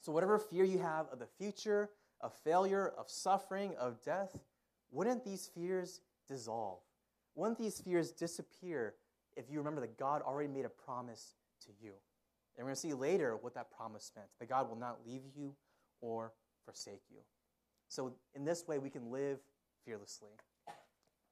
So, 0.00 0.12
whatever 0.12 0.38
fear 0.38 0.64
you 0.64 0.78
have 0.78 1.06
of 1.12 1.18
the 1.18 1.26
future, 1.26 1.90
of 2.20 2.32
failure, 2.44 2.92
of 2.98 3.08
suffering, 3.08 3.74
of 3.78 4.02
death, 4.02 4.36
wouldn't 4.90 5.24
these 5.24 5.50
fears 5.54 6.00
dissolve? 6.28 6.80
Wouldn't 7.34 7.58
these 7.58 7.80
fears 7.80 8.12
disappear 8.12 8.94
if 9.36 9.50
you 9.50 9.58
remember 9.58 9.80
that 9.80 9.98
God 9.98 10.22
already 10.22 10.48
made 10.48 10.64
a 10.64 10.68
promise 10.68 11.34
to 11.66 11.72
you? 11.80 11.92
And 12.56 12.64
we're 12.64 12.70
going 12.70 12.74
to 12.74 12.80
see 12.80 12.94
later 12.94 13.36
what 13.36 13.54
that 13.54 13.70
promise 13.70 14.12
meant 14.14 14.28
that 14.38 14.48
God 14.48 14.68
will 14.68 14.76
not 14.76 14.98
leave 15.06 15.22
you 15.34 15.54
or 16.00 16.32
forsake 16.64 17.02
you. 17.10 17.18
So, 17.88 18.12
in 18.34 18.44
this 18.44 18.66
way, 18.66 18.78
we 18.78 18.90
can 18.90 19.10
live 19.10 19.38
fearlessly. 19.84 20.30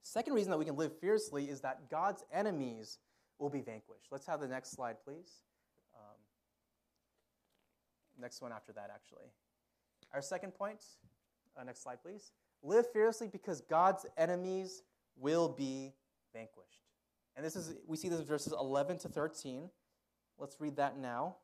Second 0.03 0.35
reason 0.35 0.51
that 0.51 0.59
we 0.59 0.65
can 0.65 0.77
live 0.77 0.99
fiercely 0.99 1.49
is 1.49 1.61
that 1.61 1.89
God's 1.91 2.25
enemies 2.33 2.99
will 3.39 3.51
be 3.51 3.61
vanquished. 3.61 4.09
Let's 4.11 4.27
have 4.27 4.41
the 4.41 4.49
next 4.49 4.73
slide, 4.73 4.97
please. 5.05 5.43
Next 8.21 8.41
one 8.41 8.53
after 8.53 8.73
that, 8.73 8.91
actually. 8.95 9.27
Our 10.13 10.23
second 10.23 10.53
point, 10.53 10.85
uh, 11.59 11.65
next 11.65 11.83
slide, 11.83 12.03
please. 12.03 12.33
Live 12.63 12.91
fearlessly 12.93 13.29
because 13.29 13.61
God's 13.63 14.07
enemies 14.17 14.83
will 15.17 15.49
be 15.49 15.93
vanquished. 16.33 16.83
And 17.37 17.45
this 17.45 17.57
is 17.57 17.75
we 17.87 17.97
see 17.97 18.09
this 18.09 18.21
in 18.21 18.27
verses 18.27 18.53
11 18.59 18.99
to 18.99 19.09
13. 19.09 19.71
Let's 20.39 20.61
read 20.61 20.77
that 20.77 20.99
now. 20.99 21.37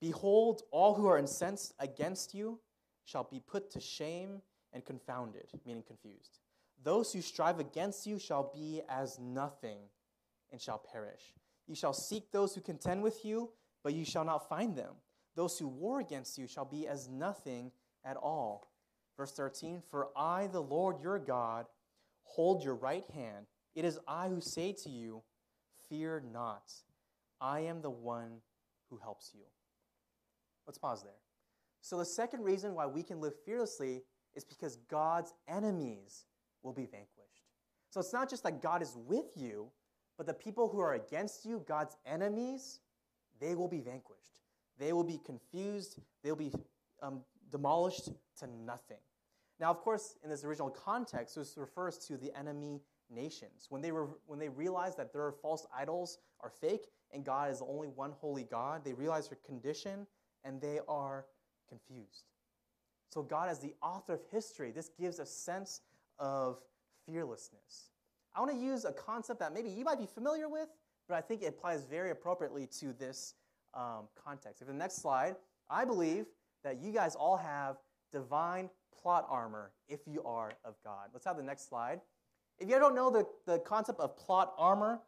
Behold, 0.00 0.62
all 0.70 0.94
who 0.94 1.06
are 1.06 1.18
incensed 1.18 1.74
against 1.78 2.34
you 2.34 2.60
shall 3.04 3.24
be 3.24 3.40
put 3.40 3.70
to 3.72 3.80
shame 3.80 4.42
and 4.72 4.84
confounded, 4.84 5.48
meaning 5.66 5.82
confused. 5.86 6.38
Those 6.82 7.12
who 7.12 7.20
strive 7.20 7.58
against 7.58 8.06
you 8.06 8.18
shall 8.18 8.52
be 8.54 8.82
as 8.88 9.18
nothing 9.18 9.78
and 10.52 10.60
shall 10.60 10.78
perish. 10.78 11.34
You 11.66 11.74
shall 11.74 11.92
seek 11.92 12.30
those 12.30 12.54
who 12.54 12.60
contend 12.60 13.02
with 13.02 13.24
you, 13.24 13.50
but 13.82 13.94
you 13.94 14.04
shall 14.04 14.24
not 14.24 14.48
find 14.48 14.76
them. 14.76 14.94
Those 15.36 15.58
who 15.58 15.68
war 15.68 16.00
against 16.00 16.38
you 16.38 16.46
shall 16.46 16.64
be 16.64 16.86
as 16.88 17.08
nothing 17.08 17.70
at 18.04 18.16
all. 18.16 18.72
Verse 19.16 19.32
13 19.32 19.82
For 19.90 20.08
I, 20.16 20.48
the 20.48 20.62
Lord 20.62 21.00
your 21.00 21.18
God, 21.18 21.66
hold 22.22 22.64
your 22.64 22.74
right 22.74 23.04
hand. 23.14 23.46
It 23.74 23.84
is 23.84 23.98
I 24.08 24.28
who 24.28 24.40
say 24.40 24.72
to 24.84 24.88
you, 24.88 25.22
Fear 25.88 26.24
not. 26.32 26.72
I 27.40 27.60
am 27.60 27.80
the 27.80 27.90
one 27.90 28.40
who 28.90 28.98
helps 28.98 29.30
you. 29.34 29.44
Let's 30.66 30.78
pause 30.78 31.02
there. 31.02 31.12
So, 31.80 31.96
the 31.96 32.04
second 32.04 32.42
reason 32.42 32.74
why 32.74 32.86
we 32.86 33.02
can 33.02 33.20
live 33.20 33.34
fearlessly 33.44 34.02
is 34.34 34.44
because 34.44 34.76
God's 34.90 35.32
enemies 35.46 36.26
will 36.62 36.72
be 36.72 36.84
vanquished. 36.84 37.46
So, 37.90 38.00
it's 38.00 38.12
not 38.12 38.28
just 38.28 38.42
that 38.42 38.60
God 38.60 38.82
is 38.82 38.96
with 39.06 39.26
you, 39.36 39.70
but 40.16 40.26
the 40.26 40.34
people 40.34 40.68
who 40.68 40.80
are 40.80 40.94
against 40.94 41.44
you, 41.44 41.64
God's 41.66 41.96
enemies, 42.04 42.80
they 43.40 43.54
will 43.54 43.68
be 43.68 43.80
vanquished. 43.80 44.40
They 44.78 44.92
will 44.92 45.04
be 45.04 45.18
confused. 45.24 45.98
They'll 46.22 46.36
be 46.36 46.52
um, 47.02 47.20
demolished 47.50 48.10
to 48.40 48.46
nothing. 48.46 48.98
Now, 49.60 49.70
of 49.70 49.80
course, 49.80 50.16
in 50.22 50.30
this 50.30 50.44
original 50.44 50.70
context, 50.70 51.34
this 51.34 51.56
refers 51.56 51.98
to 52.06 52.16
the 52.16 52.36
enemy 52.38 52.80
nations. 53.10 53.66
When 53.70 53.82
they, 53.82 53.90
were, 53.90 54.08
when 54.26 54.38
they 54.38 54.48
realize 54.48 54.94
that 54.96 55.12
their 55.12 55.32
false 55.32 55.66
idols 55.76 56.18
are 56.40 56.50
fake 56.50 56.86
and 57.12 57.24
God 57.24 57.50
is 57.50 57.58
the 57.58 57.66
only 57.66 57.88
one 57.88 58.12
holy 58.12 58.44
God, 58.44 58.84
they 58.84 58.92
realize 58.92 59.28
their 59.28 59.38
condition 59.44 60.06
and 60.44 60.60
they 60.60 60.78
are 60.88 61.26
confused. 61.68 62.24
So, 63.10 63.22
God, 63.22 63.48
as 63.48 63.58
the 63.58 63.74
author 63.82 64.14
of 64.14 64.20
history, 64.30 64.70
this 64.70 64.90
gives 64.90 65.18
a 65.18 65.26
sense 65.26 65.80
of 66.18 66.58
fearlessness. 67.06 67.90
I 68.34 68.40
want 68.40 68.52
to 68.52 68.58
use 68.58 68.84
a 68.84 68.92
concept 68.92 69.40
that 69.40 69.52
maybe 69.52 69.70
you 69.70 69.84
might 69.84 69.98
be 69.98 70.06
familiar 70.06 70.48
with, 70.48 70.68
but 71.08 71.16
I 71.16 71.20
think 71.20 71.42
it 71.42 71.46
applies 71.46 71.84
very 71.84 72.10
appropriately 72.10 72.66
to 72.80 72.92
this 72.92 73.34
um, 73.74 74.08
context. 74.22 74.60
If 74.60 74.68
the 74.68 74.74
next 74.74 74.96
slide, 74.96 75.36
I 75.70 75.84
believe 75.84 76.26
that 76.64 76.80
you 76.82 76.92
guys 76.92 77.14
all 77.14 77.36
have 77.36 77.76
divine 78.12 78.70
plot 79.02 79.26
armor 79.28 79.70
if 79.88 80.00
you 80.06 80.22
are 80.24 80.52
of 80.64 80.74
God. 80.84 81.08
Let's 81.12 81.24
have 81.24 81.36
the 81.36 81.42
next 81.42 81.68
slide. 81.68 82.00
If 82.58 82.68
you 82.68 82.78
don't 82.78 82.94
know 82.94 83.10
the, 83.10 83.26
the 83.46 83.58
concept 83.60 84.00
of 84.00 84.16
plot 84.16 84.54
armor, 84.58 85.00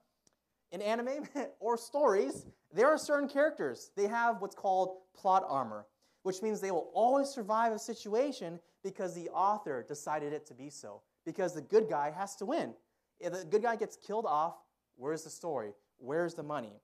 in 0.72 0.82
anime 0.82 1.28
or 1.60 1.76
stories, 1.76 2.46
there 2.72 2.88
are 2.88 2.98
certain 2.98 3.28
characters. 3.28 3.90
They 3.96 4.06
have 4.06 4.40
what's 4.40 4.54
called 4.54 4.98
plot 5.16 5.44
armor, 5.48 5.86
which 6.22 6.42
means 6.42 6.60
they 6.60 6.70
will 6.70 6.90
always 6.94 7.28
survive 7.28 7.72
a 7.72 7.78
situation 7.78 8.60
because 8.82 9.14
the 9.14 9.28
author 9.30 9.84
decided 9.86 10.32
it 10.32 10.46
to 10.46 10.54
be 10.54 10.70
so. 10.70 11.02
Because 11.26 11.54
the 11.54 11.60
good 11.60 11.88
guy 11.88 12.10
has 12.10 12.36
to 12.36 12.46
win. 12.46 12.74
If 13.18 13.32
the 13.32 13.44
good 13.44 13.62
guy 13.62 13.76
gets 13.76 13.96
killed 13.96 14.26
off, 14.26 14.54
where's 14.96 15.24
the 15.24 15.30
story? 15.30 15.72
Where's 16.00 16.34
the 16.34 16.42
money? 16.42 16.80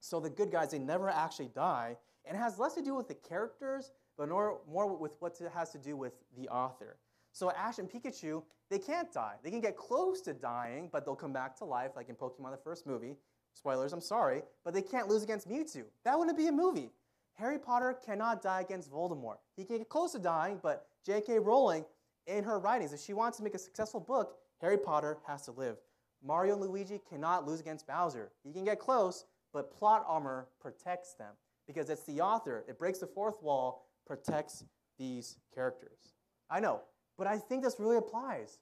So 0.00 0.20
the 0.20 0.30
good 0.30 0.50
guys, 0.50 0.70
they 0.70 0.78
never 0.78 1.08
actually 1.08 1.48
die. 1.48 1.96
And 2.24 2.36
it 2.36 2.40
has 2.40 2.58
less 2.58 2.74
to 2.74 2.82
do 2.82 2.94
with 2.94 3.08
the 3.08 3.14
characters, 3.14 3.90
but 4.16 4.28
more, 4.28 4.60
more 4.70 4.96
with 4.96 5.16
what 5.18 5.40
it 5.40 5.50
has 5.52 5.70
to 5.70 5.78
do 5.78 5.96
with 5.96 6.12
the 6.36 6.48
author. 6.48 6.98
So 7.32 7.50
Ash 7.50 7.78
and 7.78 7.90
Pikachu, 7.90 8.42
they 8.70 8.78
can't 8.78 9.12
die. 9.12 9.34
They 9.42 9.50
can 9.50 9.60
get 9.60 9.76
close 9.76 10.20
to 10.22 10.32
dying, 10.32 10.88
but 10.92 11.04
they'll 11.04 11.16
come 11.16 11.32
back 11.32 11.56
to 11.58 11.64
life, 11.64 11.92
like 11.96 12.08
in 12.08 12.14
Pokemon 12.14 12.52
the 12.52 12.58
first 12.62 12.86
movie. 12.86 13.16
Spoilers, 13.54 13.92
I'm 13.92 14.00
sorry, 14.00 14.42
but 14.64 14.72
they 14.74 14.82
can't 14.82 15.08
lose 15.08 15.22
against 15.22 15.48
Mewtwo. 15.48 15.84
That 16.04 16.18
wouldn't 16.18 16.38
be 16.38 16.46
a 16.46 16.52
movie. 16.52 16.90
Harry 17.34 17.58
Potter 17.58 17.98
cannot 18.04 18.42
die 18.42 18.60
against 18.60 18.90
Voldemort. 18.90 19.36
He 19.56 19.64
can 19.64 19.78
get 19.78 19.88
close 19.88 20.12
to 20.12 20.18
dying, 20.18 20.60
but 20.62 20.86
J.K. 21.04 21.38
Rowling, 21.38 21.84
in 22.26 22.44
her 22.44 22.58
writings, 22.58 22.92
if 22.92 23.00
she 23.00 23.14
wants 23.14 23.38
to 23.38 23.44
make 23.44 23.54
a 23.54 23.58
successful 23.58 24.00
book, 24.00 24.36
Harry 24.60 24.78
Potter 24.78 25.18
has 25.26 25.42
to 25.42 25.52
live. 25.52 25.76
Mario 26.24 26.54
and 26.54 26.62
Luigi 26.62 27.00
cannot 27.08 27.46
lose 27.46 27.60
against 27.60 27.86
Bowser. 27.86 28.30
He 28.44 28.52
can 28.52 28.64
get 28.64 28.78
close, 28.78 29.24
but 29.52 29.72
plot 29.72 30.04
armor 30.06 30.46
protects 30.60 31.14
them 31.14 31.32
because 31.66 31.90
it's 31.90 32.04
the 32.04 32.20
author. 32.20 32.64
It 32.68 32.78
breaks 32.78 32.98
the 32.98 33.06
fourth 33.06 33.42
wall, 33.42 33.86
protects 34.06 34.64
these 34.98 35.36
characters. 35.54 36.14
I 36.48 36.60
know, 36.60 36.80
but 37.18 37.26
I 37.26 37.38
think 37.38 37.62
this 37.62 37.76
really 37.78 37.96
applies 37.96 38.58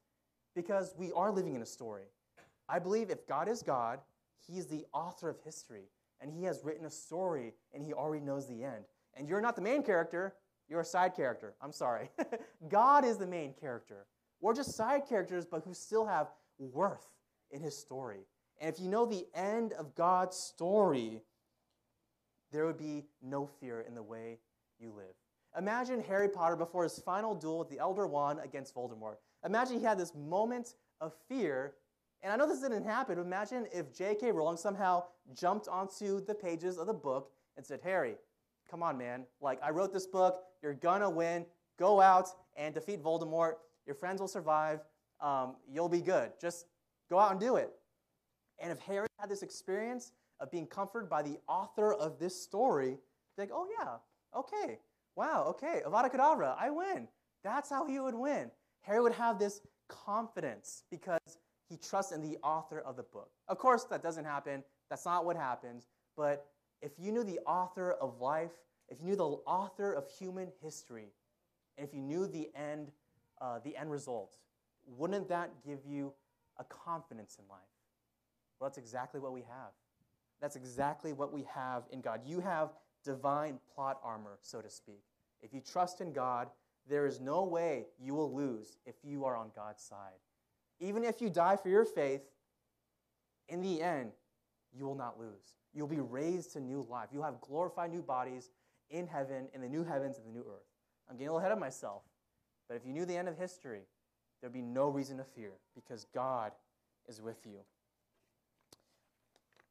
because 0.54 0.94
we 0.96 1.12
are 1.12 1.30
living 1.30 1.54
in 1.54 1.62
a 1.62 1.66
story. 1.66 2.04
I 2.68 2.78
believe 2.78 3.10
if 3.10 3.26
God 3.26 3.48
is 3.48 3.62
God, 3.62 4.00
He's 4.46 4.66
the 4.66 4.86
author 4.92 5.28
of 5.28 5.36
history, 5.44 5.84
and 6.20 6.32
He 6.32 6.44
has 6.44 6.60
written 6.64 6.86
a 6.86 6.90
story, 6.90 7.52
and 7.74 7.84
He 7.84 7.92
already 7.92 8.24
knows 8.24 8.46
the 8.48 8.64
end. 8.64 8.84
And 9.16 9.28
you're 9.28 9.40
not 9.40 9.56
the 9.56 9.62
main 9.62 9.82
character, 9.82 10.34
you're 10.68 10.80
a 10.80 10.84
side 10.84 11.14
character. 11.14 11.54
I'm 11.60 11.72
sorry. 11.72 12.10
God 12.68 13.04
is 13.04 13.18
the 13.18 13.26
main 13.26 13.54
character. 13.54 14.06
We're 14.40 14.54
just 14.54 14.76
side 14.76 15.02
characters, 15.08 15.44
but 15.44 15.64
who 15.64 15.74
still 15.74 16.06
have 16.06 16.28
worth 16.58 17.08
in 17.50 17.60
His 17.60 17.76
story. 17.76 18.26
And 18.60 18.72
if 18.72 18.80
you 18.80 18.88
know 18.88 19.06
the 19.06 19.26
end 19.34 19.72
of 19.72 19.94
God's 19.94 20.36
story, 20.36 21.22
there 22.52 22.66
would 22.66 22.78
be 22.78 23.04
no 23.22 23.46
fear 23.46 23.80
in 23.80 23.94
the 23.94 24.02
way 24.02 24.38
you 24.78 24.92
live. 24.94 25.14
Imagine 25.58 26.00
Harry 26.02 26.28
Potter 26.28 26.56
before 26.56 26.84
his 26.84 26.98
final 26.98 27.34
duel 27.34 27.58
with 27.58 27.70
the 27.70 27.78
Elder 27.78 28.06
Wand 28.06 28.38
against 28.42 28.74
Voldemort. 28.74 29.16
Imagine 29.44 29.78
he 29.78 29.84
had 29.84 29.98
this 29.98 30.14
moment 30.14 30.74
of 31.00 31.12
fear. 31.28 31.74
And 32.22 32.32
I 32.32 32.36
know 32.36 32.46
this 32.46 32.60
didn't 32.60 32.84
happen. 32.84 33.16
But 33.16 33.22
imagine 33.22 33.66
if 33.72 33.92
J.K. 33.96 34.30
Rowling 34.30 34.56
somehow 34.56 35.04
jumped 35.34 35.66
onto 35.66 36.24
the 36.24 36.34
pages 36.34 36.78
of 36.78 36.86
the 36.86 36.94
book 36.94 37.32
and 37.56 37.64
said, 37.64 37.80
Harry, 37.82 38.16
come 38.70 38.82
on, 38.82 38.96
man. 38.98 39.24
Like, 39.40 39.60
I 39.62 39.70
wrote 39.70 39.92
this 39.92 40.06
book. 40.06 40.42
You're 40.62 40.74
gonna 40.74 41.08
win. 41.10 41.46
Go 41.78 42.00
out 42.00 42.28
and 42.56 42.74
defeat 42.74 43.02
Voldemort. 43.02 43.54
Your 43.86 43.94
friends 43.94 44.20
will 44.20 44.28
survive. 44.28 44.80
um, 45.20 45.56
you'll 45.68 45.88
be 45.88 46.00
good. 46.00 46.32
Just 46.40 46.66
go 47.10 47.18
out 47.18 47.32
and 47.32 47.40
do 47.40 47.56
it. 47.56 47.70
And 48.58 48.70
if 48.70 48.78
Harry 48.80 49.08
had 49.18 49.28
this 49.28 49.42
experience 49.42 50.12
of 50.38 50.50
being 50.50 50.66
comforted 50.66 51.10
by 51.10 51.22
the 51.22 51.38
author 51.48 51.92
of 51.92 52.18
this 52.18 52.40
story, 52.40 52.98
like, 53.36 53.50
oh 53.52 53.66
yeah, 53.78 53.96
okay, 54.38 54.78
wow, 55.16 55.44
okay, 55.48 55.82
Avada 55.86 56.10
Kedavra, 56.10 56.56
I 56.58 56.70
win. 56.70 57.08
That's 57.42 57.70
how 57.70 57.86
he 57.86 57.98
would 58.00 58.14
win. 58.14 58.50
Harry 58.82 59.00
would 59.00 59.12
have 59.12 59.38
this 59.38 59.60
confidence 59.88 60.84
because 60.90 61.20
he 61.68 61.76
trusts 61.76 62.12
in 62.12 62.20
the 62.20 62.36
author 62.42 62.80
of 62.80 62.96
the 62.96 63.02
book. 63.02 63.30
Of 63.48 63.58
course, 63.58 63.84
that 63.84 64.02
doesn't 64.02 64.24
happen. 64.24 64.62
That's 64.88 65.04
not 65.04 65.24
what 65.24 65.36
happens. 65.36 65.86
But 66.16 66.46
if 66.82 66.92
you 66.98 67.12
knew 67.12 67.24
the 67.24 67.38
author 67.46 67.92
of 67.92 68.20
life, 68.20 68.50
if 68.88 68.98
you 69.00 69.06
knew 69.06 69.16
the 69.16 69.24
author 69.46 69.92
of 69.92 70.08
human 70.08 70.48
history, 70.62 71.12
and 71.78 71.86
if 71.86 71.94
you 71.94 72.00
knew 72.00 72.26
the 72.26 72.50
end, 72.54 72.90
uh, 73.40 73.60
the 73.64 73.76
end 73.76 73.90
result, 73.90 74.36
wouldn't 74.86 75.28
that 75.28 75.50
give 75.64 75.78
you 75.86 76.12
a 76.60 76.64
confidence 76.64 77.38
in 77.40 77.48
life? 77.48 77.58
Well, 78.58 78.68
that's 78.68 78.78
exactly 78.78 79.18
what 79.18 79.32
we 79.32 79.40
have. 79.40 79.72
That's 80.40 80.56
exactly 80.56 81.12
what 81.12 81.32
we 81.32 81.44
have 81.52 81.84
in 81.90 82.00
God. 82.00 82.20
You 82.24 82.40
have 82.40 82.70
divine 83.04 83.58
plot 83.74 83.98
armor, 84.04 84.38
so 84.42 84.60
to 84.60 84.70
speak. 84.70 85.02
If 85.42 85.52
you 85.52 85.60
trust 85.60 86.00
in 86.00 86.12
God, 86.12 86.48
there 86.88 87.06
is 87.06 87.20
no 87.20 87.44
way 87.44 87.86
you 87.98 88.14
will 88.14 88.32
lose 88.34 88.76
if 88.86 88.94
you 89.02 89.24
are 89.24 89.36
on 89.36 89.50
God's 89.54 89.82
side. 89.82 90.20
Even 90.78 91.04
if 91.04 91.20
you 91.20 91.30
die 91.30 91.56
for 91.56 91.68
your 91.68 91.84
faith, 91.84 92.22
in 93.48 93.60
the 93.60 93.82
end, 93.82 94.12
you 94.72 94.84
will 94.84 94.94
not 94.94 95.18
lose. 95.18 95.56
You'll 95.74 95.88
be 95.88 96.00
raised 96.00 96.52
to 96.52 96.60
new 96.60 96.86
life. 96.88 97.08
You'll 97.12 97.24
have 97.24 97.40
glorified 97.40 97.90
new 97.90 98.02
bodies 98.02 98.50
in 98.90 99.06
heaven, 99.06 99.48
in 99.54 99.60
the 99.60 99.68
new 99.68 99.84
heavens 99.84 100.16
and 100.16 100.26
the 100.26 100.30
new 100.30 100.44
earth. 100.48 100.66
I'm 101.08 101.16
getting 101.16 101.28
a 101.28 101.32
little 101.32 101.40
ahead 101.40 101.52
of 101.52 101.58
myself. 101.58 102.02
But 102.68 102.76
if 102.76 102.86
you 102.86 102.92
knew 102.92 103.04
the 103.04 103.16
end 103.16 103.28
of 103.28 103.36
history, 103.36 103.82
there'd 104.40 104.52
be 104.52 104.62
no 104.62 104.88
reason 104.88 105.18
to 105.18 105.24
fear 105.24 105.52
because 105.74 106.06
God 106.14 106.52
is 107.08 107.20
with 107.20 107.44
you. 107.44 107.60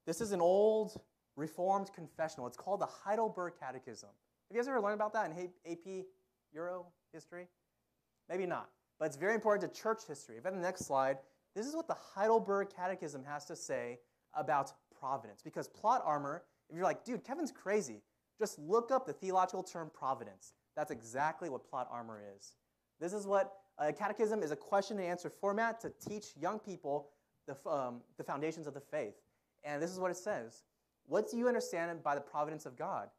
This 0.06 0.22
is 0.22 0.32
an 0.32 0.42
old 0.42 1.00
Reformed 1.36 1.90
confessional. 1.96 2.48
It's 2.48 2.58
called 2.58 2.82
the 2.82 2.88
Heidelberg 2.88 3.54
Catechism. 3.58 4.10
Have 4.10 4.56
you 4.56 4.62
guys 4.62 4.68
ever 4.68 4.82
learned 4.82 4.96
about 4.96 5.14
that 5.14 5.32
in 5.32 5.72
AP 5.72 6.06
Euro 6.52 6.88
history? 7.14 7.48
Maybe 8.28 8.46
not, 8.46 8.70
but 9.00 9.06
it's 9.06 9.16
very 9.16 9.36
important 9.36 9.74
to 9.74 9.82
church 9.82 10.02
history. 10.06 10.36
If 10.38 10.46
I 10.46 10.50
have 10.50 10.56
the 10.56 10.62
next 10.62 10.86
slide, 10.86 11.18
this 11.56 11.66
is 11.66 11.76
what 11.76 11.88
the 11.88 11.96
Heidelberg 11.96 12.70
Catechism 12.76 13.24
has 13.24 13.46
to 13.46 13.56
say 13.56 14.00
about 14.34 14.74
providence. 15.00 15.42
Because 15.42 15.70
plot 15.70 16.02
armor, 16.06 16.44
if 16.70 16.76
you're 16.76 16.84
like, 16.84 17.06
dude, 17.06 17.24
Kevin's 17.24 17.52
crazy, 17.52 18.02
just 18.38 18.60
look 18.60 18.92
up 18.92 19.06
the 19.06 19.14
theological 19.14 19.64
term 19.64 19.90
providence. 19.94 20.54
That's 20.76 20.92
exactly 20.92 21.50
what 21.50 21.70
plot 21.70 21.88
armor 21.90 22.22
is. 22.38 22.56
This 23.00 23.14
is 23.14 23.26
what 23.26 23.54
a 23.80 23.94
catechism 23.94 24.44
is 24.44 24.52
a 24.52 24.56
question 24.56 24.98
and 24.98 25.08
answer 25.08 25.30
format 25.30 25.80
to 25.82 25.92
teach 26.06 26.28
young 26.40 26.60
people 26.60 27.10
the, 27.48 27.56
um, 27.70 28.02
the 28.18 28.24
foundations 28.24 28.68
of 28.68 28.74
the 28.74 28.82
faith. 28.82 29.16
And 29.64 29.82
this 29.82 29.92
is 29.92 30.00
what 30.00 30.12
it 30.12 30.18
says 30.18 30.64
What 31.08 31.30
do 31.30 31.38
you 31.38 31.48
understand 31.48 32.04
by 32.04 32.16
the 32.16 32.22
providence 32.22 32.66
of 32.66 32.78
God? 32.78 33.10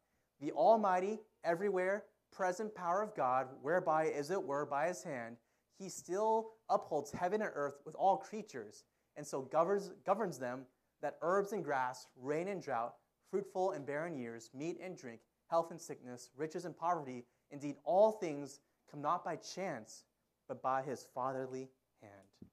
The 0.40 0.52
almighty, 0.52 1.18
everywhere 1.44 2.04
present 2.30 2.74
power 2.74 3.02
of 3.02 3.14
God, 3.14 3.48
whereby, 3.62 4.06
as 4.08 4.30
it 4.30 4.42
were, 4.42 4.64
by 4.64 4.86
his 4.86 5.02
hand, 5.02 5.36
he 5.78 5.88
still 5.88 6.50
upholds 6.68 7.10
heaven 7.10 7.42
and 7.42 7.50
earth 7.54 7.80
with 7.84 7.94
all 7.94 8.16
creatures, 8.16 8.84
and 9.16 9.26
so 9.26 9.42
governs, 9.42 9.90
governs 10.06 10.38
them 10.38 10.66
that 11.02 11.18
herbs 11.22 11.52
and 11.52 11.64
grass, 11.64 12.06
rain 12.16 12.48
and 12.48 12.62
drought, 12.62 12.94
fruitful 13.30 13.72
and 13.72 13.86
barren 13.86 14.16
years, 14.16 14.50
meat 14.54 14.78
and 14.82 14.96
drink, 14.96 15.20
health 15.48 15.70
and 15.70 15.80
sickness, 15.80 16.30
riches 16.36 16.64
and 16.64 16.76
poverty, 16.76 17.24
indeed 17.50 17.76
all 17.84 18.12
things 18.12 18.60
come 18.90 19.00
not 19.00 19.24
by 19.24 19.36
chance, 19.36 20.04
but 20.50 20.60
by 20.60 20.82
his 20.82 21.06
fatherly 21.14 21.68
hand. 22.02 22.50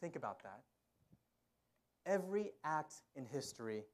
Think 0.00 0.16
about 0.16 0.42
that. 0.42 0.60
Every 2.04 2.50
act 2.64 2.94
in 3.14 3.24
history, 3.24 3.84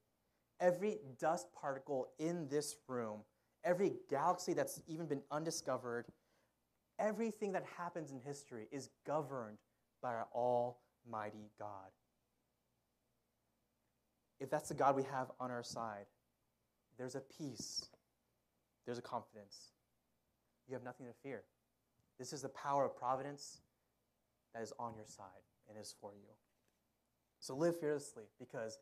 every 0.59 1.01
dust 1.21 1.49
particle 1.55 2.09
in 2.19 2.49
this 2.49 2.77
room, 2.89 3.21
every 3.63 3.93
galaxy 4.09 4.55
that's 4.55 4.81
even 4.89 5.05
been 5.05 5.23
undiscovered, 5.31 6.07
everything 6.99 7.53
that 7.53 7.65
happens 7.77 8.11
in 8.11 8.21
history 8.21 8.69
is 8.73 8.89
governed 9.07 9.59
by 10.01 10.15
our 10.15 10.29
Almighty 10.35 11.51
God 11.59 11.91
if 14.43 14.51
that's 14.51 14.69
the 14.69 14.75
God 14.75 14.97
we 14.97 15.05
have 15.05 15.31
on 15.39 15.53
our 15.53 15.63
side, 15.63 16.07
there's 16.99 17.15
a 17.15 17.21
peace, 17.21 17.89
there's 18.85 18.99
a 18.99 19.03
confidence. 19.03 19.71
You 20.67 20.75
have 20.75 20.83
nothing 20.83 21.07
to 21.07 21.13
fear. 21.23 21.45
This 22.19 22.33
is 22.33 22.43
the 22.43 22.49
power 22.51 22.85
of 22.85 22.97
providence 22.97 23.61
that 24.55 24.63
is 24.63 24.73
on 24.79 24.95
your 24.95 25.07
side 25.07 25.27
and 25.69 25.79
is 25.79 25.95
for 26.01 26.13
you. 26.15 26.29
So 27.41 27.57
live 27.57 27.79
fearlessly 27.81 28.25
because 28.39 28.79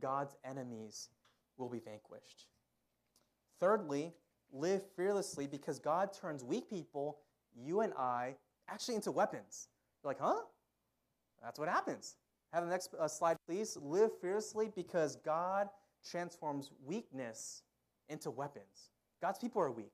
God's 0.00 0.36
enemies 0.44 1.08
will 1.56 1.68
be 1.68 1.80
vanquished. 1.80 2.46
Thirdly, 3.60 4.12
live 4.52 4.82
fearlessly 4.96 5.46
because 5.46 5.78
God 5.78 6.12
turns 6.12 6.44
weak 6.44 6.68
people, 6.68 7.18
you 7.54 7.80
and 7.80 7.92
I, 7.94 8.36
actually 8.68 8.94
into 8.96 9.10
weapons. 9.10 9.68
You're 10.02 10.10
like, 10.10 10.20
huh? 10.20 10.42
That's 11.42 11.58
what 11.58 11.68
happens. 11.68 12.16
Have 12.52 12.64
the 12.64 12.70
next 12.70 12.94
uh, 12.98 13.08
slide, 13.08 13.36
please. 13.48 13.76
Live 13.80 14.10
fearlessly 14.20 14.70
because 14.74 15.16
God 15.16 15.68
transforms 16.08 16.70
weakness 16.84 17.62
into 18.08 18.30
weapons. 18.30 18.90
God's 19.20 19.38
people 19.38 19.60
are 19.60 19.70
weak, 19.70 19.92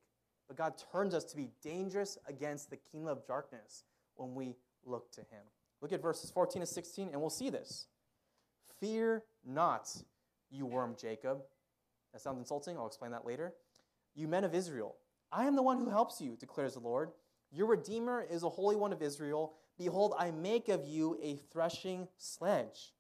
but 0.50 0.56
God 0.56 0.74
turns 0.90 1.14
us 1.14 1.22
to 1.26 1.36
be 1.36 1.48
dangerous 1.62 2.18
against 2.26 2.70
the 2.70 2.76
kingdom 2.76 3.06
of 3.06 3.24
darkness 3.24 3.84
when 4.16 4.34
we 4.34 4.56
look 4.84 5.12
to 5.12 5.20
Him. 5.20 5.44
Look 5.80 5.92
at 5.92 6.02
verses 6.02 6.28
14 6.32 6.58
to 6.58 6.66
16, 6.66 7.10
and 7.12 7.20
we'll 7.20 7.30
see 7.30 7.50
this. 7.50 7.86
Fear 8.80 9.22
not, 9.46 9.88
you 10.50 10.66
worm 10.66 10.96
Jacob. 11.00 11.42
That 12.12 12.20
sounds 12.20 12.40
insulting. 12.40 12.76
I'll 12.76 12.88
explain 12.88 13.12
that 13.12 13.24
later. 13.24 13.52
You 14.16 14.26
men 14.26 14.42
of 14.42 14.52
Israel, 14.52 14.96
I 15.30 15.44
am 15.44 15.54
the 15.54 15.62
one 15.62 15.78
who 15.78 15.88
helps 15.88 16.20
you, 16.20 16.36
declares 16.40 16.74
the 16.74 16.80
Lord. 16.80 17.12
Your 17.52 17.68
Redeemer 17.68 18.26
is 18.28 18.42
a 18.42 18.48
Holy 18.48 18.74
One 18.74 18.92
of 18.92 19.02
Israel. 19.02 19.52
Behold, 19.78 20.14
I 20.18 20.32
make 20.32 20.68
of 20.68 20.84
you 20.84 21.16
a 21.22 21.36
threshing 21.52 22.08
sledge, 22.18 22.92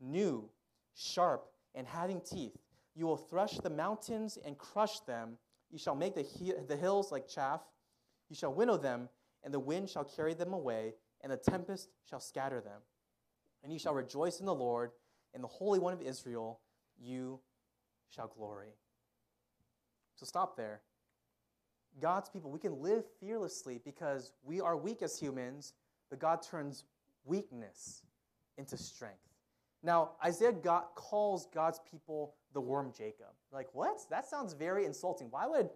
new, 0.00 0.48
sharp, 0.94 1.50
and 1.74 1.86
having 1.86 2.22
teeth. 2.22 2.56
You 2.94 3.04
will 3.04 3.18
thresh 3.18 3.58
the 3.58 3.68
mountains 3.68 4.38
and 4.42 4.56
crush 4.56 5.00
them. 5.00 5.36
You 5.74 5.80
shall 5.80 5.96
make 5.96 6.14
the, 6.14 6.22
he- 6.22 6.54
the 6.68 6.76
hills 6.76 7.10
like 7.10 7.26
chaff. 7.26 7.60
You 8.30 8.36
shall 8.36 8.54
winnow 8.54 8.76
them, 8.76 9.08
and 9.42 9.52
the 9.52 9.58
wind 9.58 9.90
shall 9.90 10.04
carry 10.04 10.32
them 10.32 10.52
away, 10.52 10.94
and 11.20 11.32
the 11.32 11.36
tempest 11.36 11.88
shall 12.08 12.20
scatter 12.20 12.60
them. 12.60 12.80
And 13.64 13.72
you 13.72 13.80
shall 13.80 13.92
rejoice 13.92 14.38
in 14.38 14.46
the 14.46 14.54
Lord, 14.54 14.92
in 15.34 15.42
the 15.42 15.48
Holy 15.48 15.80
One 15.80 15.92
of 15.92 16.00
Israel, 16.00 16.60
you 16.96 17.40
shall 18.08 18.28
glory. 18.28 18.68
So 20.14 20.24
stop 20.24 20.56
there. 20.56 20.82
God's 22.00 22.28
people, 22.28 22.52
we 22.52 22.60
can 22.60 22.80
live 22.80 23.02
fearlessly 23.18 23.80
because 23.84 24.30
we 24.44 24.60
are 24.60 24.76
weak 24.76 25.02
as 25.02 25.18
humans, 25.18 25.72
but 26.08 26.20
God 26.20 26.40
turns 26.40 26.84
weakness 27.24 28.02
into 28.58 28.76
strength. 28.76 29.18
Now, 29.82 30.12
Isaiah 30.24 30.52
calls 30.94 31.48
God's 31.52 31.80
people 31.90 32.36
the 32.54 32.60
worm 32.60 32.92
Jacob. 32.96 33.34
Like, 33.52 33.68
what? 33.72 34.00
That 34.10 34.26
sounds 34.26 34.54
very 34.54 34.86
insulting. 34.86 35.28
Why 35.30 35.46
would 35.46 35.68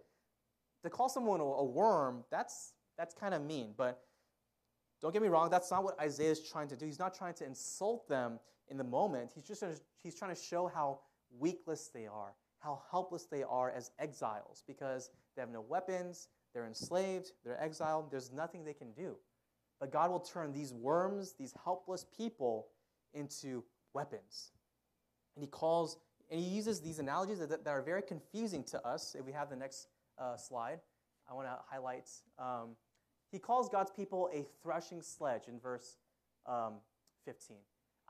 to 0.83 0.89
call 0.89 1.09
someone 1.09 1.39
a 1.41 1.63
worm? 1.63 2.23
That's 2.31 2.73
that's 2.97 3.13
kind 3.13 3.33
of 3.33 3.43
mean. 3.43 3.73
But 3.77 4.01
don't 5.01 5.13
get 5.13 5.21
me 5.21 5.27
wrong. 5.27 5.49
That's 5.49 5.69
not 5.71 5.83
what 5.83 5.99
Isaiah 5.99 6.31
is 6.31 6.41
trying 6.41 6.67
to 6.69 6.75
do. 6.75 6.85
He's 6.85 6.99
not 6.99 7.13
trying 7.13 7.35
to 7.35 7.45
insult 7.45 8.07
them 8.09 8.39
in 8.69 8.77
the 8.77 8.83
moment. 8.83 9.31
He's 9.35 9.43
just 9.43 9.63
he's 10.01 10.15
trying 10.15 10.33
to 10.33 10.41
show 10.41 10.67
how 10.67 11.01
weakless 11.39 11.89
they 11.93 12.07
are, 12.07 12.33
how 12.59 12.81
helpless 12.89 13.25
they 13.25 13.43
are 13.43 13.71
as 13.71 13.91
exiles, 13.99 14.63
because 14.67 15.11
they 15.35 15.41
have 15.41 15.51
no 15.51 15.61
weapons. 15.61 16.27
They're 16.53 16.65
enslaved. 16.65 17.31
They're 17.45 17.61
exiled. 17.61 18.09
There's 18.09 18.31
nothing 18.31 18.63
they 18.63 18.73
can 18.73 18.91
do. 18.93 19.15
But 19.79 19.91
God 19.91 20.11
will 20.11 20.19
turn 20.19 20.51
these 20.51 20.73
worms, 20.73 21.33
these 21.37 21.53
helpless 21.63 22.05
people, 22.17 22.67
into 23.13 23.63
weapons. 23.93 24.51
And 25.35 25.43
he 25.43 25.49
calls, 25.49 25.97
and 26.29 26.39
he 26.39 26.45
uses 26.45 26.79
these 26.79 26.99
analogies 26.99 27.39
that, 27.39 27.49
that 27.49 27.67
are 27.67 27.81
very 27.81 28.01
confusing 28.01 28.63
to 28.65 28.85
us. 28.85 29.15
If 29.17 29.25
we 29.25 29.31
have 29.31 29.49
the 29.49 29.55
next 29.55 29.87
uh, 30.17 30.37
slide, 30.37 30.79
I 31.29 31.33
want 31.33 31.47
to 31.47 31.57
highlight. 31.69 32.09
Um, 32.37 32.75
he 33.31 33.39
calls 33.39 33.69
God's 33.69 33.91
people 33.91 34.29
a 34.33 34.45
threshing 34.63 35.01
sledge 35.01 35.47
in 35.47 35.59
verse 35.59 35.97
um, 36.45 36.75
15. 37.25 37.57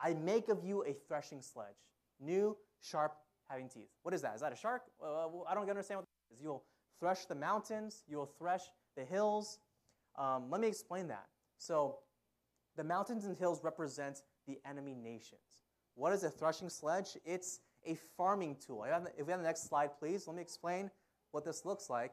I 0.02 0.14
make 0.14 0.48
of 0.48 0.64
you 0.64 0.84
a 0.84 0.94
threshing 1.06 1.42
sledge, 1.42 1.76
new, 2.20 2.56
sharp, 2.82 3.14
having 3.48 3.68
teeth. 3.68 3.88
What 4.02 4.14
is 4.14 4.22
that? 4.22 4.34
Is 4.34 4.40
that 4.40 4.52
a 4.52 4.56
shark? 4.56 4.82
Uh, 5.02 5.26
I 5.48 5.54
don't 5.54 5.68
understand 5.68 5.98
what 5.98 6.06
that 6.06 6.34
is. 6.34 6.42
You'll 6.42 6.64
thresh 6.98 7.26
the 7.26 7.34
mountains, 7.34 8.04
you 8.08 8.16
will 8.18 8.32
thresh 8.38 8.62
the 8.96 9.04
hills. 9.04 9.58
Um, 10.18 10.50
let 10.50 10.60
me 10.60 10.68
explain 10.68 11.08
that. 11.08 11.26
So, 11.58 11.98
the 12.76 12.84
mountains 12.84 13.24
and 13.24 13.36
hills 13.36 13.62
represent 13.62 14.22
the 14.46 14.58
enemy 14.68 14.94
nations. 14.94 15.40
What 15.94 16.12
is 16.12 16.24
a 16.24 16.30
threshing 16.30 16.70
sledge? 16.70 17.16
It's 17.24 17.60
a 17.86 17.94
farming 18.16 18.56
tool. 18.64 18.84
If 19.16 19.26
we 19.26 19.32
have 19.32 19.40
the 19.40 19.46
next 19.46 19.68
slide, 19.68 19.90
please, 19.98 20.26
let 20.26 20.36
me 20.36 20.42
explain 20.42 20.90
what 21.32 21.44
this 21.44 21.64
looks 21.64 21.88
like. 21.90 22.12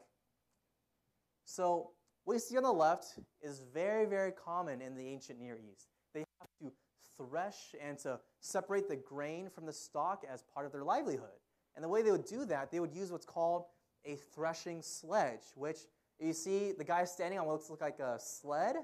So, 1.45 1.91
What 2.27 2.33
you 2.33 2.39
see 2.41 2.57
on 2.57 2.63
the 2.63 2.73
left 2.73 3.17
is 3.41 3.61
very, 3.73 4.05
very 4.05 4.33
common 4.33 4.81
in 4.81 4.95
the 4.95 5.07
ancient 5.07 5.39
Near 5.39 5.57
East. 5.57 5.87
They 6.13 6.25
have 6.41 6.49
to 6.61 6.73
thresh 7.17 7.73
and 7.81 7.97
to 7.99 8.19
separate 8.41 8.89
the 8.89 8.97
grain 8.97 9.49
from 9.49 9.65
the 9.65 9.71
stalk 9.71 10.25
as 10.29 10.43
part 10.53 10.65
of 10.65 10.73
their 10.73 10.83
livelihood. 10.83 11.39
And 11.73 11.81
the 11.81 11.87
way 11.87 12.01
they 12.01 12.11
would 12.11 12.25
do 12.25 12.43
that, 12.43 12.69
they 12.69 12.81
would 12.81 12.93
use 12.93 13.13
what's 13.13 13.25
called 13.25 13.63
a 14.03 14.17
threshing 14.35 14.81
sledge, 14.81 15.53
which 15.55 15.77
you 16.19 16.33
see 16.33 16.73
the 16.77 16.83
guy 16.83 17.05
standing 17.05 17.39
on 17.39 17.45
what 17.45 17.53
looks 17.69 17.81
like 17.81 17.99
a 17.99 18.19
sled. 18.19 18.75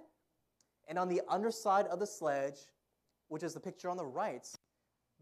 And 0.88 0.98
on 0.98 1.10
the 1.10 1.22
underside 1.28 1.88
of 1.88 2.00
the 2.00 2.08
sledge, 2.08 2.60
which 3.28 3.43
is 3.43 3.54
the 3.54 3.60
picture 3.60 3.89
on 3.89 3.98
the 3.98 4.06
right, 4.06 4.48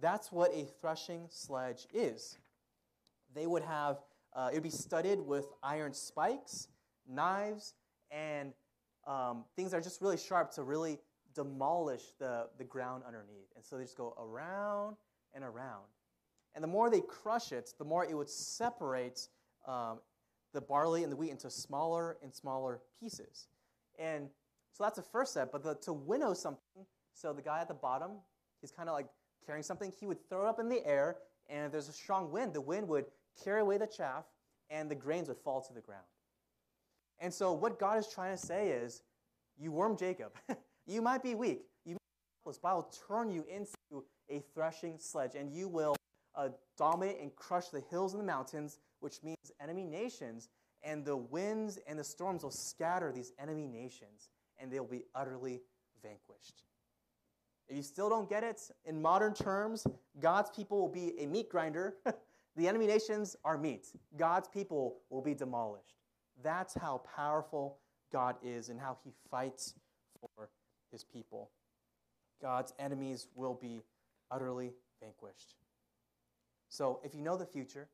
that's 0.01 0.31
what 0.31 0.51
a 0.53 0.65
threshing 0.81 1.27
sledge 1.29 1.87
is. 1.93 2.37
They 3.33 3.47
would 3.47 3.63
have, 3.63 3.99
uh, 4.33 4.49
it 4.51 4.55
would 4.55 4.63
be 4.63 4.69
studded 4.69 5.19
with 5.19 5.45
iron 5.63 5.93
spikes, 5.93 6.67
knives, 7.07 7.75
and 8.09 8.53
um, 9.07 9.45
things 9.55 9.71
that 9.71 9.77
are 9.77 9.81
just 9.81 10.01
really 10.01 10.17
sharp 10.17 10.51
to 10.55 10.63
really 10.63 10.99
demolish 11.33 12.03
the, 12.19 12.47
the 12.57 12.63
ground 12.63 13.03
underneath. 13.07 13.47
And 13.55 13.65
so 13.65 13.77
they 13.77 13.83
just 13.83 13.97
go 13.97 14.13
around 14.19 14.97
and 15.33 15.43
around. 15.43 15.85
And 16.53 16.63
the 16.63 16.67
more 16.67 16.89
they 16.89 17.01
crush 17.01 17.51
it, 17.51 17.71
the 17.77 17.85
more 17.85 18.03
it 18.03 18.15
would 18.15 18.29
separate 18.29 19.27
um, 19.65 19.99
the 20.53 20.61
barley 20.61 21.03
and 21.03 21.11
the 21.11 21.15
wheat 21.15 21.31
into 21.31 21.49
smaller 21.49 22.17
and 22.21 22.33
smaller 22.33 22.81
pieces. 22.99 23.47
And 23.97 24.27
so 24.73 24.83
that's 24.83 24.97
the 24.97 25.03
first 25.03 25.31
step. 25.31 25.51
But 25.51 25.63
the, 25.63 25.75
to 25.83 25.93
winnow 25.93 26.33
something, 26.33 26.85
so 27.13 27.31
the 27.31 27.41
guy 27.41 27.61
at 27.61 27.69
the 27.69 27.73
bottom, 27.73 28.11
he's 28.59 28.71
kind 28.71 28.89
of 28.89 28.95
like 28.95 29.07
carrying 29.45 29.63
something, 29.63 29.91
he 29.99 30.05
would 30.05 30.29
throw 30.29 30.45
it 30.45 30.49
up 30.49 30.59
in 30.59 30.69
the 30.69 30.85
air, 30.85 31.17
and 31.49 31.65
if 31.65 31.71
there's 31.71 31.89
a 31.89 31.93
strong 31.93 32.31
wind, 32.31 32.53
the 32.53 32.61
wind 32.61 32.87
would 32.87 33.05
carry 33.43 33.61
away 33.61 33.77
the 33.77 33.87
chaff, 33.87 34.25
and 34.69 34.89
the 34.89 34.95
grains 34.95 35.27
would 35.27 35.37
fall 35.37 35.61
to 35.61 35.73
the 35.73 35.81
ground. 35.81 36.05
And 37.19 37.33
so 37.33 37.53
what 37.53 37.79
God 37.79 37.97
is 37.99 38.07
trying 38.07 38.35
to 38.35 38.43
say 38.43 38.69
is, 38.69 39.03
you 39.57 39.71
worm 39.71 39.97
Jacob. 39.97 40.31
you 40.87 41.01
might 41.01 41.21
be 41.21 41.35
weak. 41.35 41.65
You 41.85 41.93
might 41.93 41.99
be 41.99 42.43
helpless, 42.43 42.59
but 42.61 42.69
I 42.69 42.73
will 42.73 42.91
turn 43.07 43.29
you 43.29 43.45
into 43.49 44.05
a 44.29 44.43
threshing 44.53 44.97
sledge, 44.97 45.35
and 45.35 45.51
you 45.51 45.67
will 45.67 45.95
uh, 46.35 46.49
dominate 46.77 47.19
and 47.21 47.35
crush 47.35 47.67
the 47.67 47.81
hills 47.91 48.13
and 48.13 48.21
the 48.21 48.25
mountains, 48.25 48.79
which 49.01 49.21
means 49.23 49.51
enemy 49.61 49.85
nations, 49.85 50.49
and 50.83 51.05
the 51.05 51.17
winds 51.17 51.77
and 51.87 51.99
the 51.99 52.03
storms 52.03 52.43
will 52.43 52.51
scatter 52.51 53.11
these 53.11 53.33
enemy 53.39 53.67
nations, 53.67 54.29
and 54.57 54.71
they'll 54.71 54.83
be 54.83 55.03
utterly 55.13 55.61
vanquished. 56.01 56.63
If 57.71 57.77
you 57.77 57.83
still 57.83 58.09
don't 58.09 58.29
get 58.29 58.43
it, 58.43 58.69
in 58.83 59.01
modern 59.01 59.33
terms, 59.33 59.87
God's 60.19 60.49
people 60.49 60.81
will 60.81 60.89
be 60.89 61.13
a 61.17 61.25
meat 61.25 61.47
grinder. 61.47 61.95
the 62.57 62.67
enemy 62.67 62.85
nations 62.85 63.37
are 63.45 63.57
meat. 63.57 63.87
God's 64.17 64.49
people 64.49 64.97
will 65.09 65.21
be 65.21 65.33
demolished. 65.33 65.95
That's 66.43 66.73
how 66.73 67.01
powerful 67.15 67.77
God 68.11 68.35
is 68.43 68.67
and 68.67 68.77
how 68.77 68.97
he 69.05 69.11
fights 69.29 69.75
for 70.19 70.49
his 70.91 71.05
people. 71.05 71.49
God's 72.41 72.73
enemies 72.77 73.27
will 73.35 73.53
be 73.53 73.79
utterly 74.29 74.73
vanquished. 75.01 75.55
So, 76.67 76.99
if 77.05 77.15
you 77.15 77.21
know 77.21 77.37
the 77.37 77.45
future, 77.45 77.87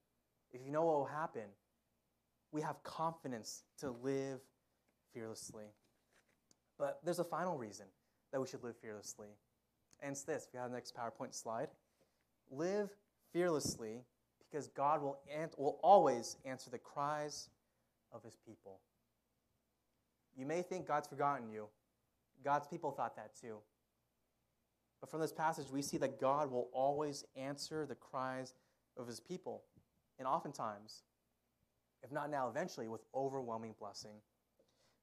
if 0.54 0.62
you 0.66 0.72
know 0.72 0.86
what 0.86 0.96
will 0.96 1.06
happen, 1.06 1.50
we 2.52 2.62
have 2.62 2.82
confidence 2.82 3.62
to 3.78 3.92
live 4.02 4.40
fearlessly. 5.14 5.66
But 6.80 7.00
there's 7.04 7.20
a 7.20 7.24
final 7.24 7.60
reason 7.60 7.86
that 8.32 8.42
we 8.42 8.48
should 8.48 8.64
live 8.64 8.76
fearlessly. 8.82 9.28
And 10.02 10.12
it's 10.12 10.24
this 10.24 10.46
if 10.48 10.54
you 10.54 10.60
have 10.60 10.70
the 10.70 10.76
next 10.76 10.96
PowerPoint 10.96 11.34
slide. 11.34 11.70
Live 12.50 12.90
fearlessly 13.34 14.04
because 14.40 14.68
God 14.68 15.02
will, 15.02 15.20
will 15.58 15.80
always 15.84 16.38
answer 16.46 16.70
the 16.70 16.78
cries 16.78 17.50
of 18.12 18.24
his 18.24 18.38
people. 18.46 18.80
You 20.36 20.46
may 20.46 20.62
think 20.62 20.88
God's 20.88 21.08
forgotten 21.08 21.50
you. 21.50 21.68
God's 22.44 22.68
people 22.68 22.92
thought 22.92 23.16
that 23.16 23.32
too. 23.40 23.58
But 25.02 25.10
from 25.10 25.20
this 25.20 25.34
passage, 25.34 25.68
we 25.72 25.82
see 25.82 25.98
that 25.98 26.20
God 26.20 26.52
will 26.52 26.70
always 26.72 27.26
answer 27.36 27.86
the 27.86 27.96
cries 27.96 28.54
of 28.96 29.08
his 29.08 29.20
people. 29.20 29.64
And 30.20 30.28
oftentimes, 30.28 31.04
if 32.04 32.12
not 32.12 32.30
now, 32.30 32.50
eventually, 32.50 32.88
with 32.88 33.02
overwhelming 33.14 33.76
blessing. 33.80 34.22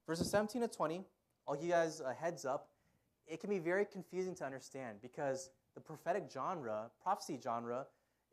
Verses 0.07 0.31
17 0.31 0.63
to 0.63 0.69
20, 0.69 1.05
I'll 1.47 1.55
give 1.55 1.65
you 1.65 1.71
guys 1.71 2.01
a 2.01 2.13
heads 2.13 2.45
up 2.45 2.69
it 3.27 3.41
can 3.41 3.51
be 3.51 3.59
very 3.59 3.85
confusing 3.85 4.35
to 4.37 4.45
understand 4.45 4.99
because 5.01 5.51
the 5.75 5.81
prophetic 5.81 6.25
genre, 6.33 6.91
prophecy 7.03 7.39
genre, 7.43 7.87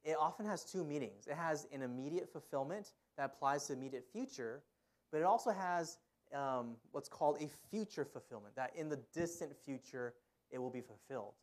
it 0.04 0.16
often 0.20 0.46
has 0.46 0.64
two 0.64 0.84
meanings. 0.84 1.28
It 1.28 1.36
has 1.36 1.68
an 1.74 1.82
immediate 1.82 2.32
fulfillment 2.32 2.94
that 3.18 3.26
applies 3.26 3.68
to 3.68 3.74
immediate 3.74 4.06
future, 4.12 4.64
but 5.12 5.20
it 5.20 5.24
also 5.24 5.52
has 5.52 5.98
um, 6.34 6.76
what's 6.92 7.10
called 7.10 7.38
a 7.42 7.50
future 7.70 8.06
fulfillment, 8.06 8.56
that 8.56 8.72
in 8.76 8.90
the 8.90 9.00
distant 9.14 9.56
future 9.56 10.14
it 10.50 10.60
will 10.60 10.70
be 10.70 10.82
fulfilled. 10.82 11.34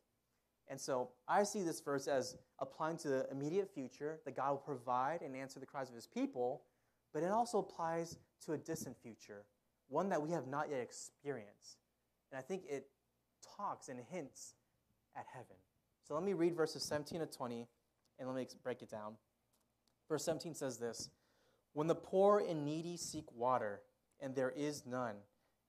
And 0.67 0.79
so 0.79 1.09
I 1.27 1.43
see 1.43 1.63
this 1.63 1.79
verse 1.81 2.07
as 2.07 2.37
applying 2.59 2.97
to 2.97 3.07
the 3.07 3.27
immediate 3.31 3.73
future, 3.73 4.19
that 4.25 4.35
God 4.35 4.51
will 4.51 4.57
provide 4.57 5.21
and 5.21 5.35
answer 5.35 5.59
the 5.59 5.65
cries 5.65 5.89
of 5.89 5.95
his 5.95 6.05
people, 6.05 6.63
but 7.13 7.23
it 7.23 7.31
also 7.31 7.59
applies 7.59 8.17
to 8.45 8.53
a 8.53 8.57
distant 8.57 8.95
future, 9.01 9.45
one 9.87 10.09
that 10.09 10.21
we 10.21 10.31
have 10.31 10.47
not 10.47 10.69
yet 10.69 10.79
experienced. 10.79 11.77
And 12.31 12.37
I 12.37 12.41
think 12.41 12.63
it 12.69 12.87
talks 13.57 13.89
and 13.89 13.99
hints 14.09 14.53
at 15.15 15.25
heaven. 15.33 15.55
So 16.07 16.13
let 16.13 16.23
me 16.23 16.33
read 16.33 16.55
verses 16.55 16.83
17 16.83 17.19
to 17.19 17.25
20 17.25 17.67
and 18.17 18.27
let 18.27 18.35
me 18.35 18.47
break 18.63 18.81
it 18.81 18.89
down. 18.89 19.13
Verse 20.07 20.25
17 20.25 20.55
says 20.55 20.77
this 20.77 21.09
When 21.73 21.87
the 21.87 21.95
poor 21.95 22.43
and 22.47 22.65
needy 22.65 22.97
seek 22.97 23.25
water, 23.33 23.81
and 24.19 24.35
there 24.35 24.53
is 24.55 24.85
none, 24.85 25.15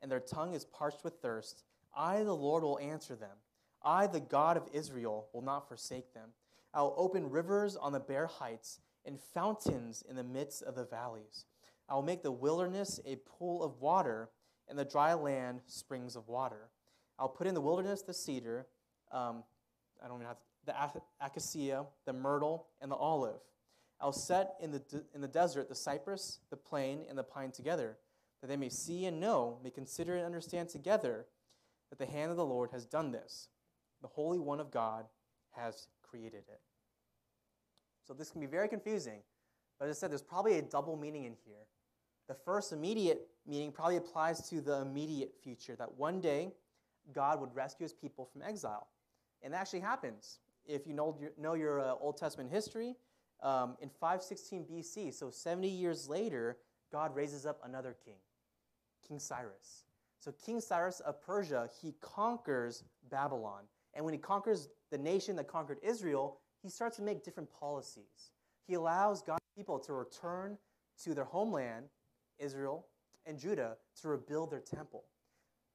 and 0.02 0.10
their 0.10 0.20
tongue 0.20 0.54
is 0.54 0.64
parched 0.64 1.04
with 1.04 1.14
thirst, 1.22 1.62
I, 1.96 2.22
the 2.22 2.34
Lord, 2.34 2.62
will 2.62 2.78
answer 2.78 3.14
them. 3.14 3.36
I, 3.82 4.06
the 4.06 4.20
God 4.20 4.56
of 4.56 4.68
Israel, 4.72 5.28
will 5.32 5.42
not 5.42 5.68
forsake 5.68 6.12
them. 6.14 6.30
I 6.72 6.82
will 6.82 6.94
open 6.96 7.30
rivers 7.30 7.76
on 7.76 7.92
the 7.92 8.00
bare 8.00 8.26
heights 8.26 8.80
and 9.04 9.18
fountains 9.34 10.04
in 10.08 10.16
the 10.16 10.24
midst 10.24 10.62
of 10.62 10.74
the 10.74 10.84
valleys. 10.84 11.46
I 11.88 11.94
will 11.94 12.02
make 12.02 12.22
the 12.22 12.32
wilderness 12.32 13.00
a 13.04 13.16
pool 13.16 13.62
of 13.62 13.80
water, 13.80 14.30
and 14.68 14.78
the 14.78 14.84
dry 14.84 15.14
land 15.14 15.60
springs 15.66 16.16
of 16.16 16.28
water. 16.28 16.68
I'll 17.20 17.28
put 17.28 17.46
in 17.46 17.54
the 17.54 17.60
wilderness 17.60 18.00
the 18.00 18.14
cedar, 18.14 18.66
um, 19.12 19.44
I 20.02 20.08
don't 20.08 20.16
even 20.16 20.26
have 20.26 20.38
the 20.64 20.74
acacia, 21.20 21.86
the 22.06 22.12
myrtle, 22.14 22.66
and 22.80 22.90
the 22.90 22.96
olive. 22.96 23.40
I'll 24.00 24.12
set 24.12 24.54
in 24.60 24.72
the, 24.72 24.78
de- 24.78 25.02
in 25.14 25.20
the 25.20 25.28
desert 25.28 25.68
the 25.68 25.74
cypress, 25.74 26.40
the 26.48 26.56
plane, 26.56 27.04
and 27.08 27.18
the 27.18 27.22
pine 27.22 27.50
together, 27.50 27.98
that 28.40 28.46
they 28.48 28.56
may 28.56 28.70
see 28.70 29.04
and 29.04 29.20
know, 29.20 29.58
may 29.62 29.70
consider 29.70 30.16
and 30.16 30.24
understand 30.24 30.70
together 30.70 31.26
that 31.90 31.98
the 31.98 32.06
hand 32.06 32.30
of 32.30 32.38
the 32.38 32.44
Lord 32.44 32.70
has 32.72 32.86
done 32.86 33.12
this. 33.12 33.48
The 34.00 34.08
Holy 34.08 34.38
One 34.38 34.60
of 34.60 34.70
God 34.70 35.04
has 35.50 35.88
created 36.02 36.44
it. 36.48 36.60
So 38.06 38.14
this 38.14 38.30
can 38.30 38.40
be 38.40 38.46
very 38.46 38.68
confusing, 38.68 39.20
but 39.78 39.88
as 39.88 39.96
I 39.96 40.00
said, 40.00 40.10
there's 40.10 40.22
probably 40.22 40.58
a 40.58 40.62
double 40.62 40.96
meaning 40.96 41.24
in 41.24 41.34
here. 41.44 41.66
The 42.28 42.34
first 42.34 42.72
immediate 42.72 43.28
meaning 43.46 43.72
probably 43.72 43.96
applies 43.96 44.48
to 44.48 44.62
the 44.62 44.80
immediate 44.80 45.34
future, 45.42 45.76
that 45.76 45.98
one 45.98 46.20
day 46.20 46.52
God 47.12 47.40
would 47.40 47.54
rescue 47.54 47.84
his 47.84 47.92
people 47.92 48.24
from 48.24 48.42
exile. 48.42 48.88
And 49.42 49.52
that 49.52 49.60
actually 49.60 49.80
happens. 49.80 50.38
If 50.66 50.86
you 50.86 50.94
know 50.94 51.16
your, 51.20 51.32
know 51.38 51.54
your 51.54 51.80
uh, 51.80 51.94
Old 52.00 52.16
Testament 52.16 52.50
history, 52.50 52.96
um, 53.42 53.76
in 53.80 53.88
516 53.88 54.66
BC, 54.70 55.14
so 55.14 55.30
70 55.30 55.68
years 55.68 56.08
later, 56.08 56.58
God 56.92 57.14
raises 57.14 57.46
up 57.46 57.60
another 57.64 57.96
king, 58.04 58.18
King 59.06 59.18
Cyrus. 59.18 59.84
So, 60.18 60.32
King 60.32 60.60
Cyrus 60.60 61.00
of 61.00 61.22
Persia, 61.22 61.70
he 61.80 61.94
conquers 62.02 62.84
Babylon. 63.10 63.62
And 63.94 64.04
when 64.04 64.12
he 64.12 64.20
conquers 64.20 64.68
the 64.90 64.98
nation 64.98 65.34
that 65.36 65.48
conquered 65.48 65.78
Israel, 65.82 66.40
he 66.62 66.68
starts 66.68 66.96
to 66.96 67.02
make 67.02 67.24
different 67.24 67.48
policies. 67.58 68.32
He 68.66 68.74
allows 68.74 69.22
God's 69.22 69.40
people 69.56 69.78
to 69.80 69.94
return 69.94 70.58
to 71.04 71.14
their 71.14 71.24
homeland, 71.24 71.86
Israel 72.38 72.86
and 73.26 73.38
Judah, 73.38 73.76
to 74.02 74.08
rebuild 74.08 74.50
their 74.50 74.60
temple. 74.60 75.04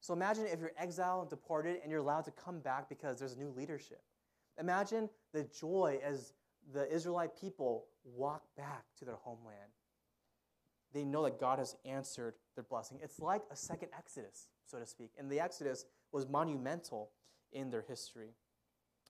So 0.05 0.13
imagine 0.13 0.45
if 0.45 0.59
you're 0.59 0.71
exiled 0.77 1.21
and 1.21 1.29
deported 1.31 1.79
and 1.81 1.89
you're 1.89 2.01
allowed 2.01 2.25
to 2.25 2.31
come 2.31 2.59
back 2.59 2.89
because 2.89 3.17
there's 3.17 3.35
new 3.35 3.49
leadership. 3.49 4.03
Imagine 4.59 5.09
the 5.33 5.45
joy 5.45 5.99
as 6.05 6.33
the 6.71 6.87
Israelite 6.93 7.35
people 7.35 7.87
walk 8.03 8.43
back 8.55 8.83
to 8.99 9.05
their 9.05 9.15
homeland. 9.15 9.71
They 10.93 11.03
know 11.03 11.23
that 11.23 11.39
God 11.39 11.57
has 11.57 11.75
answered 11.85 12.35
their 12.53 12.63
blessing. 12.65 12.99
It's 13.01 13.19
like 13.19 13.41
a 13.49 13.55
second 13.55 13.89
Exodus, 13.97 14.49
so 14.67 14.77
to 14.77 14.85
speak. 14.85 15.09
And 15.17 15.27
the 15.27 15.39
Exodus 15.39 15.85
was 16.11 16.27
monumental 16.29 17.09
in 17.51 17.71
their 17.71 17.81
history. 17.81 18.35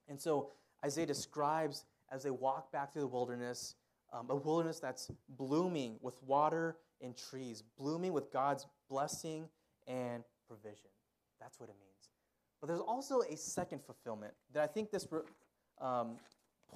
And 0.08 0.18
so 0.18 0.52
Isaiah 0.86 1.06
describes 1.06 1.84
as 2.10 2.24
they 2.24 2.32
walk 2.32 2.72
back 2.72 2.94
through 2.94 3.02
the 3.02 3.08
wilderness, 3.08 3.76
um, 4.14 4.28
a 4.30 4.36
wilderness 4.38 4.80
that's 4.80 5.12
blooming 5.28 5.98
with 6.02 6.24
water 6.24 6.78
and 7.02 7.18
trees, 7.18 7.64
blooming 7.78 8.14
with 8.14 8.32
God's 8.32 8.66
blessing 8.90 9.50
and 9.88 10.24
provision. 10.48 10.90
That's 11.40 11.60
what 11.60 11.70
it 11.70 11.76
means. 11.80 12.10
But 12.62 12.68
there's 12.68 12.80
also 12.80 13.22
a 13.22 13.36
second 13.36 13.84
fulfillment 13.84 14.34
that 14.54 14.64
I 14.64 14.68
think 14.68 14.92
this 14.92 15.08
um, 15.82 16.18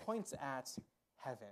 points 0.06 0.34
at 0.34 0.70
heaven. 1.18 1.48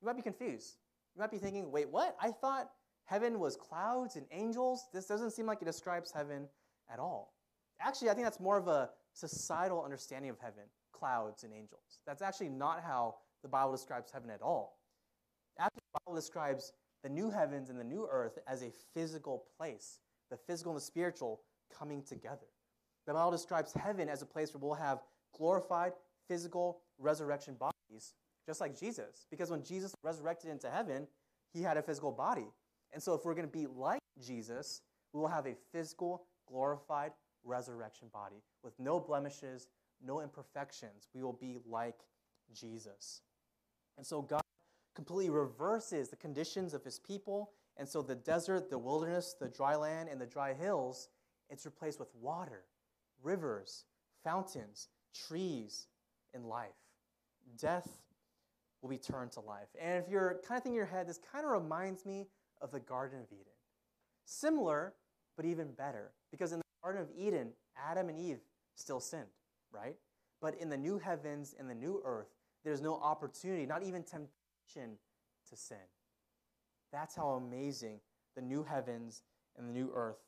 You 0.00 0.06
might 0.06 0.16
be 0.16 0.22
confused. 0.22 0.76
You 1.14 1.20
might 1.20 1.30
be 1.30 1.38
thinking, 1.38 1.70
wait, 1.70 1.88
what? 1.88 2.16
I 2.20 2.30
thought 2.30 2.70
heaven 3.04 3.40
was 3.40 3.56
clouds 3.56 4.16
and 4.16 4.26
angels, 4.30 4.86
this 4.92 5.06
doesn't 5.06 5.32
seem 5.32 5.46
like 5.46 5.60
it 5.60 5.64
describes 5.64 6.12
heaven 6.12 6.46
at 6.92 6.98
all. 6.98 7.34
Actually, 7.80 8.10
I 8.10 8.14
think 8.14 8.24
that's 8.24 8.40
more 8.40 8.56
of 8.56 8.68
a 8.68 8.90
societal 9.14 9.82
understanding 9.82 10.30
of 10.30 10.38
heaven 10.38 10.64
clouds 10.92 11.42
and 11.44 11.52
angels. 11.52 12.00
That's 12.06 12.22
actually 12.22 12.50
not 12.50 12.82
how 12.82 13.16
the 13.42 13.48
Bible 13.48 13.72
describes 13.72 14.10
heaven 14.12 14.30
at 14.30 14.42
all. 14.42 14.78
Actually, 15.58 15.82
the 15.92 16.00
Bible 16.04 16.14
describes 16.14 16.72
the 17.02 17.08
new 17.08 17.30
heavens 17.30 17.70
and 17.70 17.80
the 17.80 17.84
new 17.84 18.06
earth 18.10 18.38
as 18.46 18.62
a 18.62 18.70
physical 18.94 19.46
place, 19.56 19.98
the 20.30 20.36
physical 20.36 20.72
and 20.72 20.80
the 20.80 20.84
spiritual 20.84 21.40
coming 21.76 22.02
together. 22.02 22.46
The 23.06 23.12
Bible 23.12 23.30
describes 23.30 23.72
heaven 23.72 24.08
as 24.08 24.22
a 24.22 24.26
place 24.26 24.54
where 24.54 24.60
we'll 24.60 24.74
have 24.74 25.00
glorified 25.36 25.92
physical 26.28 26.80
resurrection 26.98 27.54
bodies, 27.54 28.14
just 28.46 28.60
like 28.60 28.78
Jesus. 28.78 29.26
Because 29.30 29.50
when 29.50 29.64
Jesus 29.64 29.94
resurrected 30.02 30.50
into 30.50 30.70
heaven, 30.70 31.06
he 31.52 31.62
had 31.62 31.76
a 31.76 31.82
physical 31.82 32.12
body. 32.12 32.46
And 32.92 33.02
so, 33.02 33.14
if 33.14 33.24
we're 33.24 33.34
going 33.34 33.46
to 33.46 33.52
be 33.52 33.66
like 33.66 34.00
Jesus, 34.24 34.82
we 35.12 35.20
will 35.20 35.28
have 35.28 35.46
a 35.46 35.54
physical, 35.72 36.24
glorified 36.46 37.12
resurrection 37.44 38.08
body 38.12 38.42
with 38.62 38.78
no 38.78 39.00
blemishes, 39.00 39.68
no 40.04 40.20
imperfections. 40.20 41.08
We 41.14 41.22
will 41.22 41.32
be 41.32 41.58
like 41.66 42.00
Jesus. 42.52 43.22
And 43.96 44.06
so, 44.06 44.22
God 44.22 44.42
completely 44.94 45.30
reverses 45.30 46.08
the 46.08 46.16
conditions 46.16 46.74
of 46.74 46.84
his 46.84 46.98
people. 46.98 47.52
And 47.76 47.88
so, 47.88 48.02
the 48.02 48.14
desert, 48.14 48.68
the 48.70 48.78
wilderness, 48.78 49.34
the 49.38 49.48
dry 49.48 49.76
land, 49.76 50.08
and 50.10 50.20
the 50.20 50.26
dry 50.26 50.52
hills, 50.52 51.08
it's 51.48 51.64
replaced 51.64 51.98
with 51.98 52.14
water, 52.14 52.64
rivers, 53.22 53.84
fountains, 54.22 54.88
trees, 55.14 55.86
and 56.34 56.46
life. 56.46 56.70
Death 57.58 57.88
will 58.82 58.90
be 58.90 58.98
turned 58.98 59.32
to 59.32 59.40
life. 59.40 59.68
And 59.80 60.02
if 60.02 60.10
you're 60.10 60.40
kind 60.46 60.58
of 60.58 60.62
thinking 60.62 60.72
in 60.72 60.76
your 60.76 60.86
head, 60.86 61.08
this 61.08 61.20
kind 61.32 61.44
of 61.44 61.50
reminds 61.50 62.06
me 62.06 62.26
of 62.60 62.70
the 62.70 62.80
Garden 62.80 63.20
of 63.20 63.26
Eden. 63.32 63.46
Similar, 64.24 64.94
but 65.36 65.44
even 65.44 65.72
better. 65.72 66.12
Because 66.30 66.52
in 66.52 66.58
the 66.58 66.64
Garden 66.82 67.02
of 67.02 67.08
Eden, 67.16 67.52
Adam 67.76 68.08
and 68.08 68.18
Eve 68.18 68.40
still 68.74 69.00
sinned, 69.00 69.24
right? 69.72 69.96
But 70.40 70.54
in 70.60 70.68
the 70.68 70.76
new 70.76 70.98
heavens 70.98 71.54
and 71.58 71.68
the 71.68 71.74
new 71.74 72.00
earth, 72.04 72.28
there's 72.64 72.80
no 72.80 72.94
opportunity, 72.96 73.66
not 73.66 73.82
even 73.82 74.02
temptation 74.02 74.98
to 75.48 75.56
sin. 75.56 75.78
That's 76.92 77.14
how 77.14 77.30
amazing 77.30 78.00
the 78.34 78.42
new 78.42 78.62
heavens 78.62 79.22
and 79.56 79.68
the 79.68 79.72
new 79.72 79.90
earth 79.94 80.22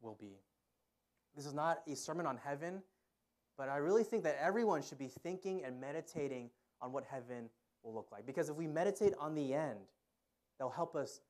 will 0.00 0.16
be. 0.18 0.40
This 1.34 1.46
is 1.46 1.54
not 1.54 1.82
a 1.86 1.94
sermon 1.94 2.26
on 2.26 2.38
heaven, 2.38 2.82
but 3.58 3.68
I 3.68 3.76
really 3.76 4.04
think 4.04 4.24
that 4.24 4.38
everyone 4.40 4.82
should 4.82 4.98
be 4.98 5.08
thinking 5.22 5.64
and 5.64 5.80
meditating 5.80 6.50
on 6.80 6.92
what 6.92 7.04
heaven 7.04 7.50
will 7.82 7.94
look 7.94 8.08
like. 8.10 8.26
Because 8.26 8.48
if 8.48 8.56
we 8.56 8.66
meditate 8.66 9.12
on 9.18 9.34
the 9.34 9.54
end, 9.54 9.78
that'll 10.58 10.70
help 10.70 10.96
us 10.96 11.20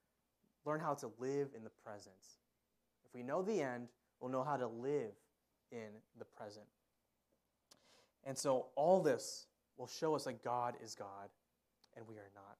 learn 0.64 0.80
how 0.80 0.94
to 0.94 1.10
live 1.18 1.48
in 1.56 1.64
the 1.64 1.70
present. 1.84 2.14
If 3.04 3.14
we 3.14 3.22
know 3.22 3.42
the 3.42 3.60
end, 3.60 3.88
we'll 4.20 4.30
know 4.30 4.44
how 4.44 4.56
to 4.56 4.66
live 4.66 5.12
in 5.70 5.88
the 6.18 6.24
present. 6.24 6.66
And 8.24 8.36
so 8.36 8.66
all 8.74 9.00
this 9.00 9.46
will 9.76 9.86
show 9.86 10.14
us 10.14 10.24
that 10.24 10.42
God 10.42 10.74
is 10.82 10.94
God 10.94 11.28
and 11.96 12.06
we 12.08 12.16
are 12.16 12.30
not. 12.34 12.56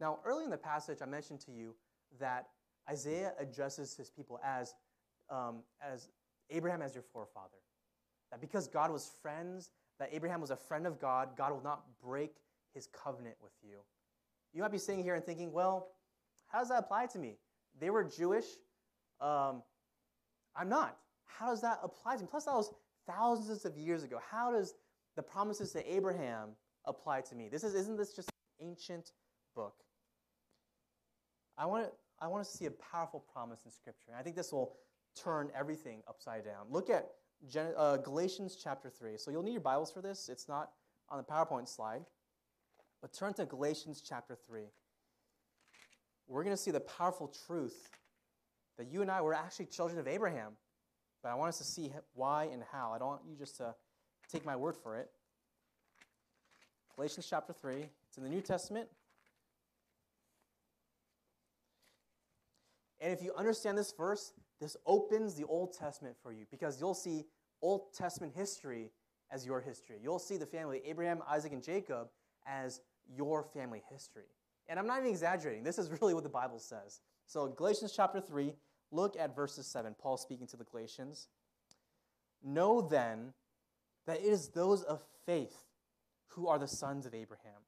Now, 0.00 0.18
early 0.24 0.44
in 0.44 0.50
the 0.50 0.58
passage, 0.58 0.98
I 1.02 1.06
mentioned 1.06 1.40
to 1.40 1.52
you 1.52 1.74
that 2.20 2.48
Isaiah 2.90 3.32
addresses 3.38 3.96
his 3.96 4.10
people 4.10 4.38
as, 4.44 4.74
um, 5.30 5.62
as 5.82 6.08
Abraham 6.50 6.82
as 6.82 6.94
your 6.94 7.02
forefather. 7.02 7.58
That 8.30 8.40
because 8.40 8.68
God 8.68 8.90
was 8.90 9.10
friends, 9.22 9.70
that 9.98 10.10
Abraham 10.12 10.40
was 10.40 10.50
a 10.50 10.56
friend 10.56 10.86
of 10.86 11.00
God, 11.00 11.30
God 11.36 11.52
will 11.52 11.62
not 11.62 11.84
break 12.02 12.34
his 12.74 12.86
covenant 12.86 13.36
with 13.40 13.52
you. 13.62 13.78
You 14.52 14.62
might 14.62 14.72
be 14.72 14.78
sitting 14.78 15.02
here 15.02 15.14
and 15.14 15.24
thinking, 15.24 15.52
well, 15.52 15.88
how 16.48 16.58
does 16.58 16.68
that 16.68 16.78
apply 16.78 17.06
to 17.06 17.18
me? 17.18 17.38
They 17.78 17.90
were 17.90 18.04
Jewish. 18.04 18.46
Um, 19.20 19.62
I'm 20.54 20.68
not. 20.68 20.96
How 21.24 21.46
does 21.46 21.60
that 21.62 21.80
apply 21.82 22.16
to 22.16 22.22
me? 22.22 22.28
Plus, 22.30 22.44
that 22.44 22.54
was 22.54 22.72
thousands 23.06 23.64
of 23.64 23.76
years 23.76 24.02
ago. 24.02 24.18
How 24.30 24.52
does 24.52 24.74
the 25.16 25.22
promises 25.22 25.72
to 25.72 25.92
Abraham 25.92 26.50
apply 26.84 27.22
to 27.22 27.34
me? 27.34 27.48
This 27.48 27.64
is, 27.64 27.74
isn't 27.74 27.96
this 27.96 28.12
just 28.12 28.30
an 28.60 28.68
ancient 28.68 29.12
book? 29.54 29.74
I 31.58 31.66
want, 31.66 31.86
to, 31.86 31.90
I 32.20 32.28
want 32.28 32.42
us 32.42 32.52
to 32.52 32.56
see 32.58 32.66
a 32.66 32.70
powerful 32.70 33.24
promise 33.32 33.60
in 33.64 33.70
Scripture. 33.70 34.10
And 34.10 34.16
I 34.16 34.22
think 34.22 34.36
this 34.36 34.52
will 34.52 34.76
turn 35.14 35.50
everything 35.58 36.02
upside 36.08 36.44
down. 36.44 36.66
Look 36.70 36.90
at 36.90 37.08
Gen- 37.48 37.72
uh, 37.76 37.96
Galatians 37.98 38.58
chapter 38.62 38.90
3. 38.90 39.16
So 39.16 39.30
you'll 39.30 39.42
need 39.42 39.52
your 39.52 39.60
Bibles 39.60 39.90
for 39.90 40.02
this. 40.02 40.28
It's 40.28 40.48
not 40.48 40.70
on 41.08 41.18
the 41.18 41.24
PowerPoint 41.24 41.68
slide. 41.68 42.02
But 43.00 43.12
turn 43.12 43.34
to 43.34 43.46
Galatians 43.46 44.02
chapter 44.06 44.36
3. 44.46 44.62
We're 46.28 46.42
going 46.42 46.56
to 46.56 46.60
see 46.60 46.70
the 46.70 46.80
powerful 46.80 47.32
truth 47.46 47.88
that 48.78 48.88
you 48.90 49.02
and 49.02 49.10
I 49.10 49.20
were 49.20 49.34
actually 49.34 49.66
children 49.66 49.98
of 49.98 50.08
Abraham. 50.08 50.52
But 51.22 51.30
I 51.30 51.34
want 51.34 51.48
us 51.50 51.58
to 51.58 51.64
see 51.64 51.92
why 52.14 52.48
and 52.52 52.62
how. 52.72 52.92
I 52.94 52.98
don't 52.98 53.08
want 53.08 53.22
you 53.28 53.36
just 53.36 53.56
to 53.58 53.74
take 54.30 54.44
my 54.44 54.56
word 54.56 54.76
for 54.76 54.96
it. 54.98 55.10
Galatians 56.94 57.26
chapter 57.28 57.52
3. 57.52 57.86
It's 58.08 58.16
in 58.16 58.24
the 58.24 58.30
New 58.30 58.40
Testament. 58.40 58.88
And 63.00 63.12
if 63.12 63.22
you 63.22 63.32
understand 63.34 63.76
this 63.76 63.92
verse, 63.92 64.32
this 64.60 64.76
opens 64.86 65.34
the 65.34 65.44
Old 65.44 65.76
Testament 65.76 66.16
for 66.22 66.32
you 66.32 66.46
because 66.50 66.80
you'll 66.80 66.94
see 66.94 67.24
Old 67.62 67.92
Testament 67.94 68.32
history 68.34 68.90
as 69.30 69.44
your 69.44 69.60
history. 69.60 69.98
You'll 70.02 70.18
see 70.18 70.36
the 70.36 70.46
family 70.46 70.80
Abraham, 70.84 71.22
Isaac, 71.28 71.52
and 71.52 71.62
Jacob 71.62 72.08
as 72.46 72.80
your 73.14 73.42
family 73.42 73.82
history. 73.90 74.30
And 74.68 74.78
I'm 74.78 74.86
not 74.86 74.98
even 75.00 75.10
exaggerating. 75.10 75.62
This 75.62 75.78
is 75.78 75.90
really 76.00 76.14
what 76.14 76.22
the 76.22 76.28
Bible 76.30 76.58
says. 76.58 77.00
So, 77.26 77.48
Galatians 77.48 77.92
chapter 77.94 78.20
3, 78.20 78.54
look 78.92 79.16
at 79.18 79.34
verses 79.34 79.66
7. 79.66 79.94
Paul 80.00 80.16
speaking 80.16 80.46
to 80.48 80.56
the 80.56 80.64
Galatians. 80.64 81.28
Know 82.44 82.80
then 82.80 83.32
that 84.06 84.20
it 84.20 84.26
is 84.26 84.48
those 84.48 84.82
of 84.82 85.02
faith 85.24 85.64
who 86.28 86.46
are 86.46 86.58
the 86.58 86.68
sons 86.68 87.06
of 87.06 87.14
Abraham. 87.14 87.62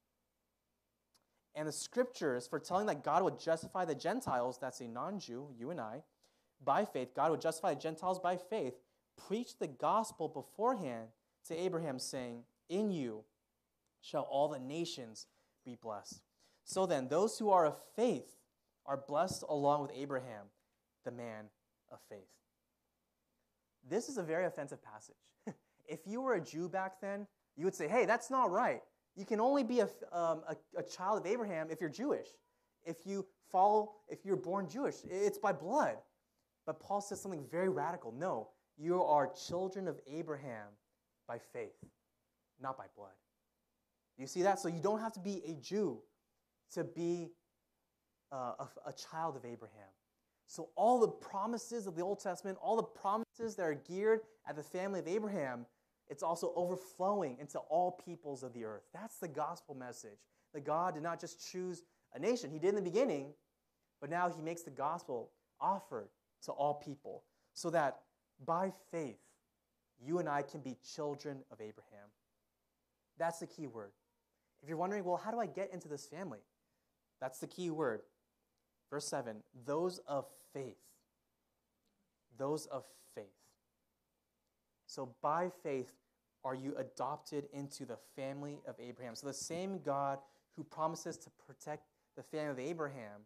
And 1.55 1.67
the 1.67 1.73
scriptures 1.73 2.47
foretelling 2.47 2.87
that 2.87 3.03
God 3.03 3.23
would 3.23 3.39
justify 3.39 3.85
the 3.85 3.95
Gentiles, 3.95 4.59
that's 4.61 4.81
a 4.81 4.89
non 4.89 5.19
Jew, 5.19 5.49
you 5.59 5.71
and 5.71 5.81
I, 5.81 6.03
by 6.65 6.85
faith, 6.85 7.15
God 7.15 7.31
would 7.31 7.41
justify 7.41 7.75
the 7.75 7.81
Gentiles 7.81 8.19
by 8.19 8.37
faith, 8.37 8.75
preached 9.17 9.59
the 9.59 9.67
gospel 9.67 10.29
beforehand 10.29 11.09
to 11.47 11.57
Abraham, 11.57 11.99
saying, 11.99 12.43
In 12.69 12.91
you 12.91 13.25
shall 14.01 14.23
all 14.23 14.49
the 14.49 14.59
nations 14.59 15.27
be 15.65 15.77
blessed. 15.81 16.21
So 16.65 16.87
then, 16.87 17.09
those 17.09 17.39
who 17.39 17.51
are 17.51 17.67
of 17.67 17.81
faith 17.97 18.37
are 18.87 18.97
blessed 18.97 19.45
along 19.49 19.83
with 19.83 19.91
Abraham, 19.95 20.47
the 21.05 21.11
man 21.11 21.47
of 21.91 21.99
faith. 22.09 22.29
This 23.89 24.09
is 24.09 24.19
a 24.19 24.23
very 24.23 24.45
offensive 24.45 24.83
passage. 24.83 25.17
if 25.87 26.01
you 26.07 26.21
were 26.21 26.35
a 26.35 26.41
Jew 26.41 26.69
back 26.69 27.01
then, 27.01 27.27
you 27.57 27.65
would 27.65 27.75
say, 27.75 27.89
hey, 27.89 28.05
that's 28.05 28.31
not 28.31 28.51
right. 28.51 28.83
You 29.19 29.27
can 29.27 29.41
only 29.41 29.65
be 29.65 29.81
a, 29.81 29.89
um, 30.13 30.43
a, 30.49 30.57
a 30.77 30.83
child 30.85 31.19
of 31.19 31.27
Abraham 31.27 31.71
if 31.73 31.81
you're 31.81 31.91
Jewish. 31.91 32.29
If 32.85 32.99
you 33.05 33.27
follow, 33.51 33.95
if 34.09 34.25
you're 34.25 34.37
born 34.37 34.69
Jewish, 34.69 34.95
it's 35.11 35.39
by 35.39 35.53
blood. 35.53 35.97
But 36.65 36.79
Paul 36.79 37.01
says 37.01 37.21
something 37.21 37.45
very 37.51 37.69
radical. 37.69 38.13
No, 38.13 38.51
you 38.77 39.03
are 39.03 39.29
children 39.49 39.89
of 39.89 39.99
Abraham 40.07 40.69
by 41.27 41.39
faith, 41.53 41.85
not 42.63 42.79
by 42.79 42.85
blood. 42.97 43.11
You 44.19 44.29
see 44.29 44.43
that? 44.43 44.61
So 44.61 44.69
you 44.69 44.81
don't 44.81 45.01
have 45.01 45.15
to 45.15 45.21
be 45.21 45.43
a 45.49 45.55
Jew 45.55 45.99
to 46.75 46.85
be 46.85 47.33
uh, 48.31 48.53
a, 48.61 48.69
a 48.87 48.93
child 48.93 49.35
of 49.35 49.45
Abraham. 49.45 49.91
So 50.47 50.69
all 50.77 51.01
the 51.01 51.09
promises 51.09 51.89
of 51.89 51.97
the 51.97 52.03
Old 52.03 52.21
Testament, 52.21 52.57
all 52.63 52.77
the 52.77 52.85
promises 52.85 53.57
that 53.57 53.65
are 53.65 53.75
geared 53.75 54.21
at 54.47 54.55
the 54.55 54.63
family 54.63 55.01
of 55.01 55.09
Abraham, 55.09 55.67
it's 56.11 56.23
also 56.23 56.53
overflowing 56.57 57.37
into 57.39 57.59
all 57.59 57.93
peoples 58.05 58.43
of 58.43 58.53
the 58.53 58.65
earth. 58.65 58.83
That's 58.93 59.19
the 59.19 59.29
gospel 59.29 59.75
message. 59.75 60.19
That 60.55 60.65
God 60.65 60.95
did 60.95 61.03
not 61.03 61.21
just 61.21 61.51
choose 61.51 61.83
a 62.15 62.19
nation, 62.19 62.51
He 62.51 62.59
did 62.59 62.71
in 62.71 62.75
the 62.75 62.83
beginning, 62.83 63.35
but 64.01 64.09
now 64.09 64.31
He 64.31 64.41
makes 64.41 64.63
the 64.63 64.71
gospel 64.71 65.31
offered 65.61 66.09
to 66.45 66.53
all 66.53 66.75
people, 66.75 67.25
so 67.53 67.69
that 67.71 68.01
by 68.47 68.73
faith, 68.91 69.19
you 70.01 70.19
and 70.19 70.29
I 70.29 70.43
can 70.43 70.61
be 70.61 70.77
children 70.95 71.39
of 71.51 71.61
Abraham. 71.61 72.09
That's 73.19 73.41
the 73.41 73.47
key 73.47 73.67
word. 73.67 73.91
If 74.63 74.69
you're 74.69 74.79
wondering, 74.79 75.05
well, 75.05 75.17
how 75.17 75.31
do 75.31 75.41
I 75.41 75.47
get 75.47 75.73
into 75.73 75.89
this 75.89 76.07
family? 76.07 76.39
That's 77.21 77.39
the 77.39 77.47
key 77.47 77.71
word. 77.71 78.03
Verse 78.91 79.07
7 79.07 79.43
those 79.67 79.99
of 80.07 80.27
faith. 80.53 80.79
Those 82.39 82.67
of 82.67 82.85
faith. 83.15 83.27
So 84.89 85.15
by 85.23 85.51
faith 85.63 85.93
are 86.45 86.55
you 86.55 86.75
adopted 86.77 87.47
into 87.53 87.85
the 87.85 87.99
family 88.17 88.61
of 88.67 88.75
Abraham. 88.81 89.15
So 89.15 89.27
the 89.27 89.35
same 89.35 89.81
God 89.85 90.19
who 90.57 90.65
promises 90.65 91.19
to 91.19 91.31
protect 91.47 91.85
the 92.17 92.23
family 92.23 92.51
of 92.51 92.59
Abraham, 92.71 93.21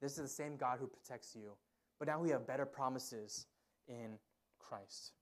this 0.00 0.12
is 0.12 0.18
the 0.18 0.28
same 0.28 0.56
God 0.56 0.78
who 0.80 0.86
protects 0.86 1.36
you. 1.36 1.52
But 1.98 2.08
now 2.08 2.18
we 2.18 2.30
have 2.30 2.46
better 2.46 2.64
promises 2.64 3.46
in 3.86 4.18
Christ. 4.58 5.12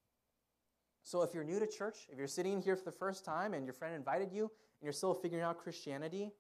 So 1.03 1.23
if 1.23 1.35
you're 1.35 1.45
new 1.45 1.59
to 1.59 1.67
church, 1.67 2.07
if 2.13 2.19
you're 2.19 2.29
sitting 2.29 2.63
here 2.63 2.77
for 2.77 2.85
the 2.85 2.93
first 2.93 3.25
time 3.25 3.53
and 3.53 3.65
your 3.65 3.75
friend 3.75 3.95
invited 3.95 4.33
you 4.33 4.45
and 4.45 4.85
you're 4.85 4.93
still 4.93 5.15
figuring 5.15 5.43
out 5.43 5.59
Christianity, 5.59 6.31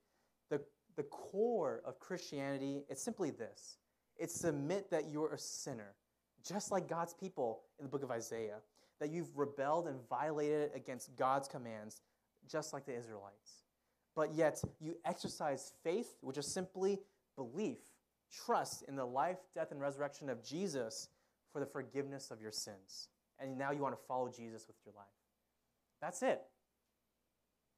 the, 0.50 0.60
the 0.96 1.02
core 1.04 1.82
of 1.84 1.98
Christianity 1.98 2.84
is 2.88 3.02
simply 3.02 3.30
this 3.30 3.78
It's 4.16 4.44
admit 4.44 4.90
that 4.90 5.08
you're 5.10 5.32
a 5.32 5.38
sinner, 5.38 5.96
just 6.46 6.70
like 6.70 6.88
God's 6.88 7.14
people 7.14 7.62
in 7.80 7.84
the 7.84 7.90
book 7.90 8.04
of 8.04 8.10
Isaiah, 8.12 8.58
that 9.00 9.10
you've 9.10 9.36
rebelled 9.36 9.88
and 9.88 9.98
violated 10.08 10.70
against 10.74 11.16
God's 11.16 11.48
commands, 11.48 12.00
just 12.50 12.72
like 12.72 12.86
the 12.86 12.96
Israelites. 12.96 13.64
But 14.14 14.34
yet, 14.34 14.62
you 14.80 14.96
exercise 15.04 15.72
faith, 15.84 16.16
which 16.22 16.38
is 16.38 16.46
simply 16.46 17.00
belief, 17.36 17.78
trust 18.32 18.84
in 18.88 18.96
the 18.96 19.04
life, 19.04 19.38
death, 19.54 19.70
and 19.70 19.80
resurrection 19.80 20.30
of 20.30 20.42
Jesus 20.42 21.08
for 21.52 21.60
the 21.60 21.66
forgiveness 21.66 22.30
of 22.30 22.40
your 22.40 22.52
sins. 22.52 23.08
And 23.38 23.58
now 23.58 23.70
you 23.72 23.82
want 23.82 23.94
to 23.94 24.02
follow 24.08 24.28
Jesus 24.28 24.66
with 24.66 24.76
your 24.84 24.94
life. 24.96 25.06
That's 26.00 26.22
it. 26.22 26.40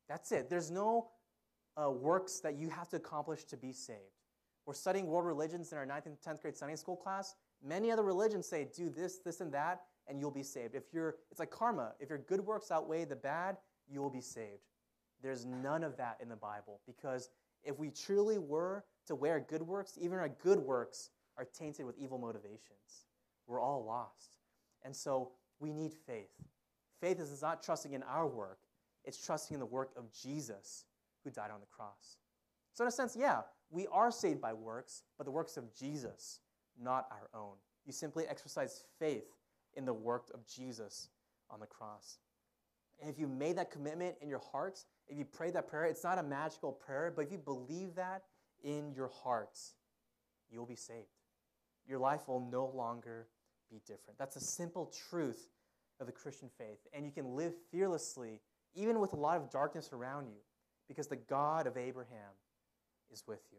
That's 0.08 0.30
it. 0.32 0.48
There's 0.48 0.70
no 0.70 1.08
uh, 1.76 1.90
works 1.90 2.40
that 2.40 2.56
you 2.56 2.70
have 2.70 2.88
to 2.90 2.96
accomplish 2.96 3.44
to 3.44 3.56
be 3.56 3.72
saved. 3.72 3.98
We're 4.66 4.74
studying 4.74 5.06
world 5.06 5.26
religions 5.26 5.72
in 5.72 5.78
our 5.78 5.86
9th 5.86 6.06
and 6.06 6.16
10th 6.20 6.42
grade 6.42 6.56
Sunday 6.56 6.76
school 6.76 6.96
class. 6.96 7.34
Many 7.64 7.90
other 7.90 8.02
religions 8.02 8.46
say, 8.46 8.68
do 8.74 8.88
this, 8.88 9.18
this, 9.18 9.40
and 9.40 9.52
that, 9.52 9.82
and 10.06 10.20
you'll 10.20 10.30
be 10.30 10.42
saved. 10.42 10.74
If 10.74 10.84
you're, 10.92 11.16
it's 11.30 11.40
like 11.40 11.50
karma. 11.50 11.92
If 12.00 12.08
your 12.08 12.18
good 12.18 12.40
works 12.40 12.70
outweigh 12.70 13.04
the 13.04 13.16
bad, 13.16 13.56
you 13.90 14.00
will 14.00 14.10
be 14.10 14.20
saved. 14.20 14.62
There's 15.22 15.44
none 15.44 15.82
of 15.82 15.96
that 15.96 16.18
in 16.22 16.28
the 16.28 16.36
Bible 16.36 16.80
because 16.86 17.30
if 17.64 17.78
we 17.78 17.90
truly 17.90 18.38
were 18.38 18.84
to 19.06 19.14
wear 19.14 19.40
good 19.40 19.62
works, 19.62 19.98
even 20.00 20.18
our 20.18 20.28
good 20.28 20.58
works 20.58 21.10
are 21.36 21.44
tainted 21.44 21.86
with 21.86 21.98
evil 21.98 22.18
motivations. 22.18 23.06
We're 23.46 23.60
all 23.60 23.84
lost. 23.84 24.30
And 24.84 24.94
so 24.94 25.32
we 25.58 25.72
need 25.72 25.92
faith. 25.92 26.30
Faith 27.00 27.20
is 27.20 27.42
not 27.42 27.62
trusting 27.62 27.92
in 27.92 28.02
our 28.02 28.26
work, 28.26 28.58
it's 29.04 29.24
trusting 29.24 29.54
in 29.54 29.60
the 29.60 29.66
work 29.66 29.90
of 29.96 30.12
Jesus 30.12 30.84
who 31.24 31.30
died 31.30 31.50
on 31.50 31.60
the 31.60 31.66
cross. 31.66 32.18
So, 32.74 32.84
in 32.84 32.88
a 32.88 32.92
sense, 32.92 33.16
yeah, 33.18 33.40
we 33.70 33.86
are 33.88 34.10
saved 34.10 34.40
by 34.40 34.52
works, 34.52 35.02
but 35.16 35.24
the 35.24 35.30
works 35.30 35.56
of 35.56 35.74
Jesus, 35.74 36.40
not 36.82 37.06
our 37.10 37.28
own. 37.38 37.54
You 37.86 37.92
simply 37.92 38.26
exercise 38.26 38.84
faith 38.98 39.26
in 39.74 39.84
the 39.84 39.94
work 39.94 40.30
of 40.34 40.46
Jesus 40.46 41.08
on 41.50 41.60
the 41.60 41.66
cross. 41.66 42.18
And 43.00 43.08
if 43.08 43.18
you 43.18 43.28
made 43.28 43.56
that 43.56 43.70
commitment 43.70 44.16
in 44.20 44.28
your 44.28 44.40
heart, 44.52 44.84
if 45.06 45.16
you 45.16 45.24
pray 45.24 45.50
that 45.52 45.68
prayer, 45.68 45.84
it's 45.84 46.04
not 46.04 46.18
a 46.18 46.22
magical 46.22 46.72
prayer, 46.72 47.12
but 47.14 47.22
if 47.22 47.32
you 47.32 47.38
believe 47.38 47.94
that 47.94 48.24
in 48.62 48.92
your 48.92 49.08
hearts, 49.08 49.74
you'll 50.50 50.66
be 50.66 50.76
saved. 50.76 51.06
Your 51.86 51.98
life 51.98 52.28
will 52.28 52.40
no 52.40 52.66
longer 52.66 53.28
be 53.70 53.80
different. 53.86 54.18
That's 54.18 54.36
a 54.36 54.40
simple 54.40 54.92
truth 55.08 55.48
of 56.00 56.06
the 56.06 56.12
Christian 56.12 56.48
faith. 56.58 56.86
And 56.92 57.04
you 57.04 57.12
can 57.12 57.36
live 57.36 57.54
fearlessly, 57.70 58.40
even 58.74 59.00
with 59.00 59.12
a 59.12 59.16
lot 59.16 59.36
of 59.36 59.50
darkness 59.50 59.90
around 59.92 60.26
you, 60.26 60.40
because 60.88 61.06
the 61.06 61.16
God 61.16 61.66
of 61.66 61.76
Abraham 61.76 62.32
is 63.12 63.24
with 63.26 63.40
you. 63.52 63.58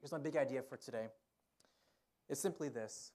Here's 0.00 0.12
my 0.12 0.18
big 0.18 0.36
idea 0.36 0.62
for 0.62 0.76
today 0.76 1.08
it's 2.30 2.40
simply 2.40 2.68
this 2.68 3.12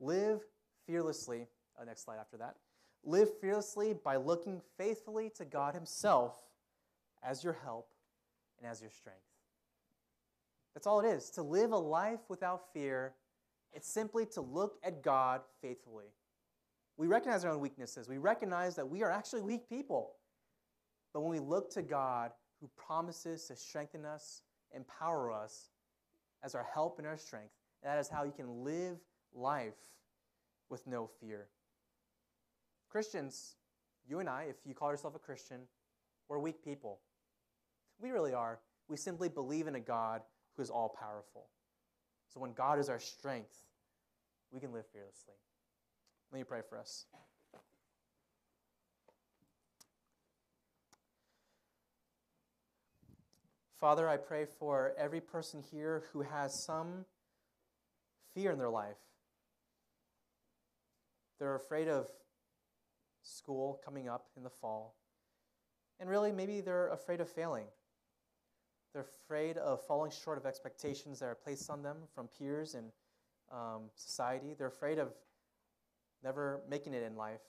live 0.00 0.40
fearlessly. 0.86 1.46
Uh, 1.80 1.84
next 1.84 2.04
slide 2.04 2.18
after 2.18 2.36
that. 2.38 2.56
Live 3.04 3.28
fearlessly 3.40 3.92
by 3.92 4.16
looking 4.16 4.60
faithfully 4.76 5.30
to 5.36 5.44
God 5.44 5.74
Himself 5.74 6.36
as 7.22 7.44
your 7.44 7.52
help 7.62 7.88
and 8.58 8.68
as 8.68 8.80
your 8.80 8.90
strength. 8.90 9.20
That's 10.74 10.86
all 10.86 11.00
it 11.00 11.06
is. 11.06 11.30
To 11.30 11.42
live 11.42 11.72
a 11.72 11.78
life 11.78 12.20
without 12.28 12.72
fear, 12.72 13.14
it's 13.72 13.88
simply 13.88 14.26
to 14.26 14.40
look 14.40 14.78
at 14.82 15.02
God 15.02 15.42
faithfully. 15.60 16.06
We 16.96 17.06
recognize 17.06 17.44
our 17.44 17.52
own 17.52 17.60
weaknesses. 17.60 18.08
We 18.08 18.18
recognize 18.18 18.74
that 18.76 18.88
we 18.88 19.02
are 19.02 19.10
actually 19.10 19.42
weak 19.42 19.68
people. 19.68 20.14
But 21.12 21.20
when 21.20 21.30
we 21.30 21.38
look 21.38 21.70
to 21.74 21.82
God, 21.82 22.32
who 22.60 22.68
promises 22.76 23.44
to 23.46 23.56
strengthen 23.56 24.04
us, 24.04 24.42
empower 24.74 25.30
us 25.32 25.70
as 26.42 26.54
our 26.54 26.66
help 26.74 26.98
and 26.98 27.06
our 27.06 27.16
strength, 27.16 27.52
that 27.82 27.98
is 27.98 28.08
how 28.08 28.24
you 28.24 28.32
can 28.32 28.64
live 28.64 28.98
life 29.34 29.74
with 30.68 30.86
no 30.86 31.08
fear. 31.20 31.46
Christians, 32.90 33.56
you 34.08 34.20
and 34.20 34.28
I, 34.28 34.46
if 34.48 34.56
you 34.64 34.74
call 34.74 34.90
yourself 34.90 35.14
a 35.14 35.18
Christian, 35.18 35.60
we're 36.28 36.38
weak 36.38 36.64
people. 36.64 37.00
We 38.00 38.10
really 38.10 38.34
are. 38.34 38.60
We 38.88 38.96
simply 38.96 39.28
believe 39.28 39.66
in 39.66 39.74
a 39.74 39.80
God 39.80 40.22
who 40.56 40.62
is 40.62 40.70
all 40.70 40.94
powerful. 40.98 41.46
So 42.32 42.40
when 42.40 42.52
God 42.52 42.78
is 42.78 42.88
our 42.88 42.98
strength, 42.98 43.64
we 44.50 44.60
can 44.60 44.72
live 44.72 44.86
fearlessly. 44.92 45.34
Let 46.32 46.38
me 46.38 46.44
pray 46.44 46.60
for 46.68 46.78
us. 46.78 47.06
Father, 53.78 54.08
I 54.08 54.16
pray 54.16 54.44
for 54.44 54.92
every 54.98 55.20
person 55.20 55.62
here 55.70 56.04
who 56.12 56.22
has 56.22 56.52
some 56.52 57.04
fear 58.38 58.52
in 58.52 58.58
their 58.58 58.70
life. 58.70 58.96
They're 61.40 61.56
afraid 61.56 61.88
of 61.88 62.06
school 63.22 63.80
coming 63.84 64.08
up 64.08 64.26
in 64.36 64.44
the 64.44 64.50
fall. 64.50 64.94
And 65.98 66.08
really, 66.08 66.30
maybe 66.30 66.60
they're 66.60 66.88
afraid 66.88 67.20
of 67.20 67.28
failing. 67.28 67.66
They're 68.92 69.06
afraid 69.24 69.56
of 69.56 69.84
falling 69.86 70.12
short 70.12 70.38
of 70.38 70.46
expectations 70.46 71.18
that 71.18 71.26
are 71.26 71.34
placed 71.34 71.68
on 71.68 71.82
them 71.82 71.96
from 72.14 72.28
peers 72.38 72.74
and 72.74 72.92
um, 73.52 73.90
society. 73.96 74.54
They're 74.56 74.68
afraid 74.68 75.00
of 75.00 75.08
never 76.22 76.60
making 76.70 76.94
it 76.94 77.02
in 77.02 77.16
life. 77.16 77.40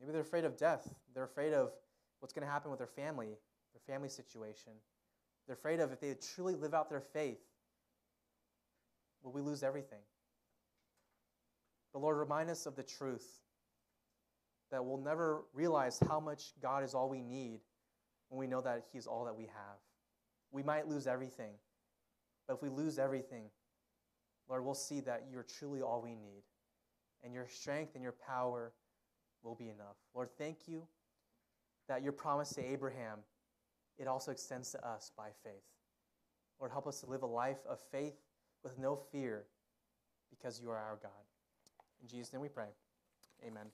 Maybe 0.00 0.10
they're 0.10 0.22
afraid 0.22 0.44
of 0.44 0.56
death. 0.56 0.92
They're 1.14 1.24
afraid 1.24 1.52
of 1.52 1.70
what's 2.18 2.32
going 2.32 2.44
to 2.44 2.52
happen 2.52 2.72
with 2.72 2.78
their 2.78 2.88
family, 2.88 3.38
their 3.72 3.94
family 3.94 4.08
situation. 4.08 4.72
They're 5.46 5.54
afraid 5.54 5.78
of 5.78 5.92
if 5.92 6.00
they 6.00 6.12
truly 6.34 6.56
live 6.56 6.74
out 6.74 6.90
their 6.90 7.00
faith, 7.00 7.38
will 9.22 9.32
we 9.32 9.40
lose 9.40 9.62
everything? 9.62 10.00
But 11.92 12.02
Lord, 12.02 12.16
remind 12.16 12.50
us 12.50 12.66
of 12.66 12.76
the 12.76 12.82
truth 12.82 13.40
that 14.70 14.84
we'll 14.84 14.98
never 14.98 15.42
realize 15.52 15.98
how 16.08 16.20
much 16.20 16.52
God 16.62 16.84
is 16.84 16.94
all 16.94 17.08
we 17.08 17.20
need 17.20 17.60
when 18.28 18.38
we 18.38 18.46
know 18.46 18.60
that 18.60 18.84
He 18.92 18.98
is 18.98 19.06
all 19.06 19.24
that 19.24 19.36
we 19.36 19.44
have. 19.44 19.78
We 20.52 20.62
might 20.62 20.88
lose 20.88 21.06
everything, 21.06 21.52
but 22.46 22.54
if 22.54 22.62
we 22.62 22.68
lose 22.68 22.98
everything, 22.98 23.44
Lord, 24.48 24.64
we'll 24.64 24.74
see 24.74 25.00
that 25.00 25.26
you're 25.30 25.44
truly 25.44 25.80
all 25.80 26.00
we 26.02 26.14
need, 26.14 26.42
and 27.22 27.32
your 27.34 27.46
strength 27.46 27.94
and 27.94 28.02
your 28.02 28.14
power 28.26 28.72
will 29.42 29.54
be 29.54 29.68
enough. 29.68 29.96
Lord, 30.14 30.28
thank 30.38 30.66
you 30.66 30.86
that 31.88 32.02
your 32.02 32.12
promise 32.12 32.50
to 32.50 32.64
Abraham, 32.64 33.18
it 33.98 34.06
also 34.06 34.30
extends 34.30 34.70
to 34.72 34.86
us 34.86 35.12
by 35.16 35.28
faith. 35.44 35.62
Lord, 36.58 36.72
help 36.72 36.86
us 36.86 37.00
to 37.00 37.06
live 37.06 37.22
a 37.22 37.26
life 37.26 37.58
of 37.68 37.78
faith 37.90 38.16
with 38.62 38.78
no 38.78 38.96
fear 39.12 39.44
because 40.30 40.60
you 40.60 40.70
are 40.70 40.76
our 40.78 40.98
God. 41.02 41.10
In 42.02 42.08
Jesus' 42.08 42.32
name 42.32 42.42
we 42.42 42.48
pray. 42.48 42.68
Amen. 43.46 43.66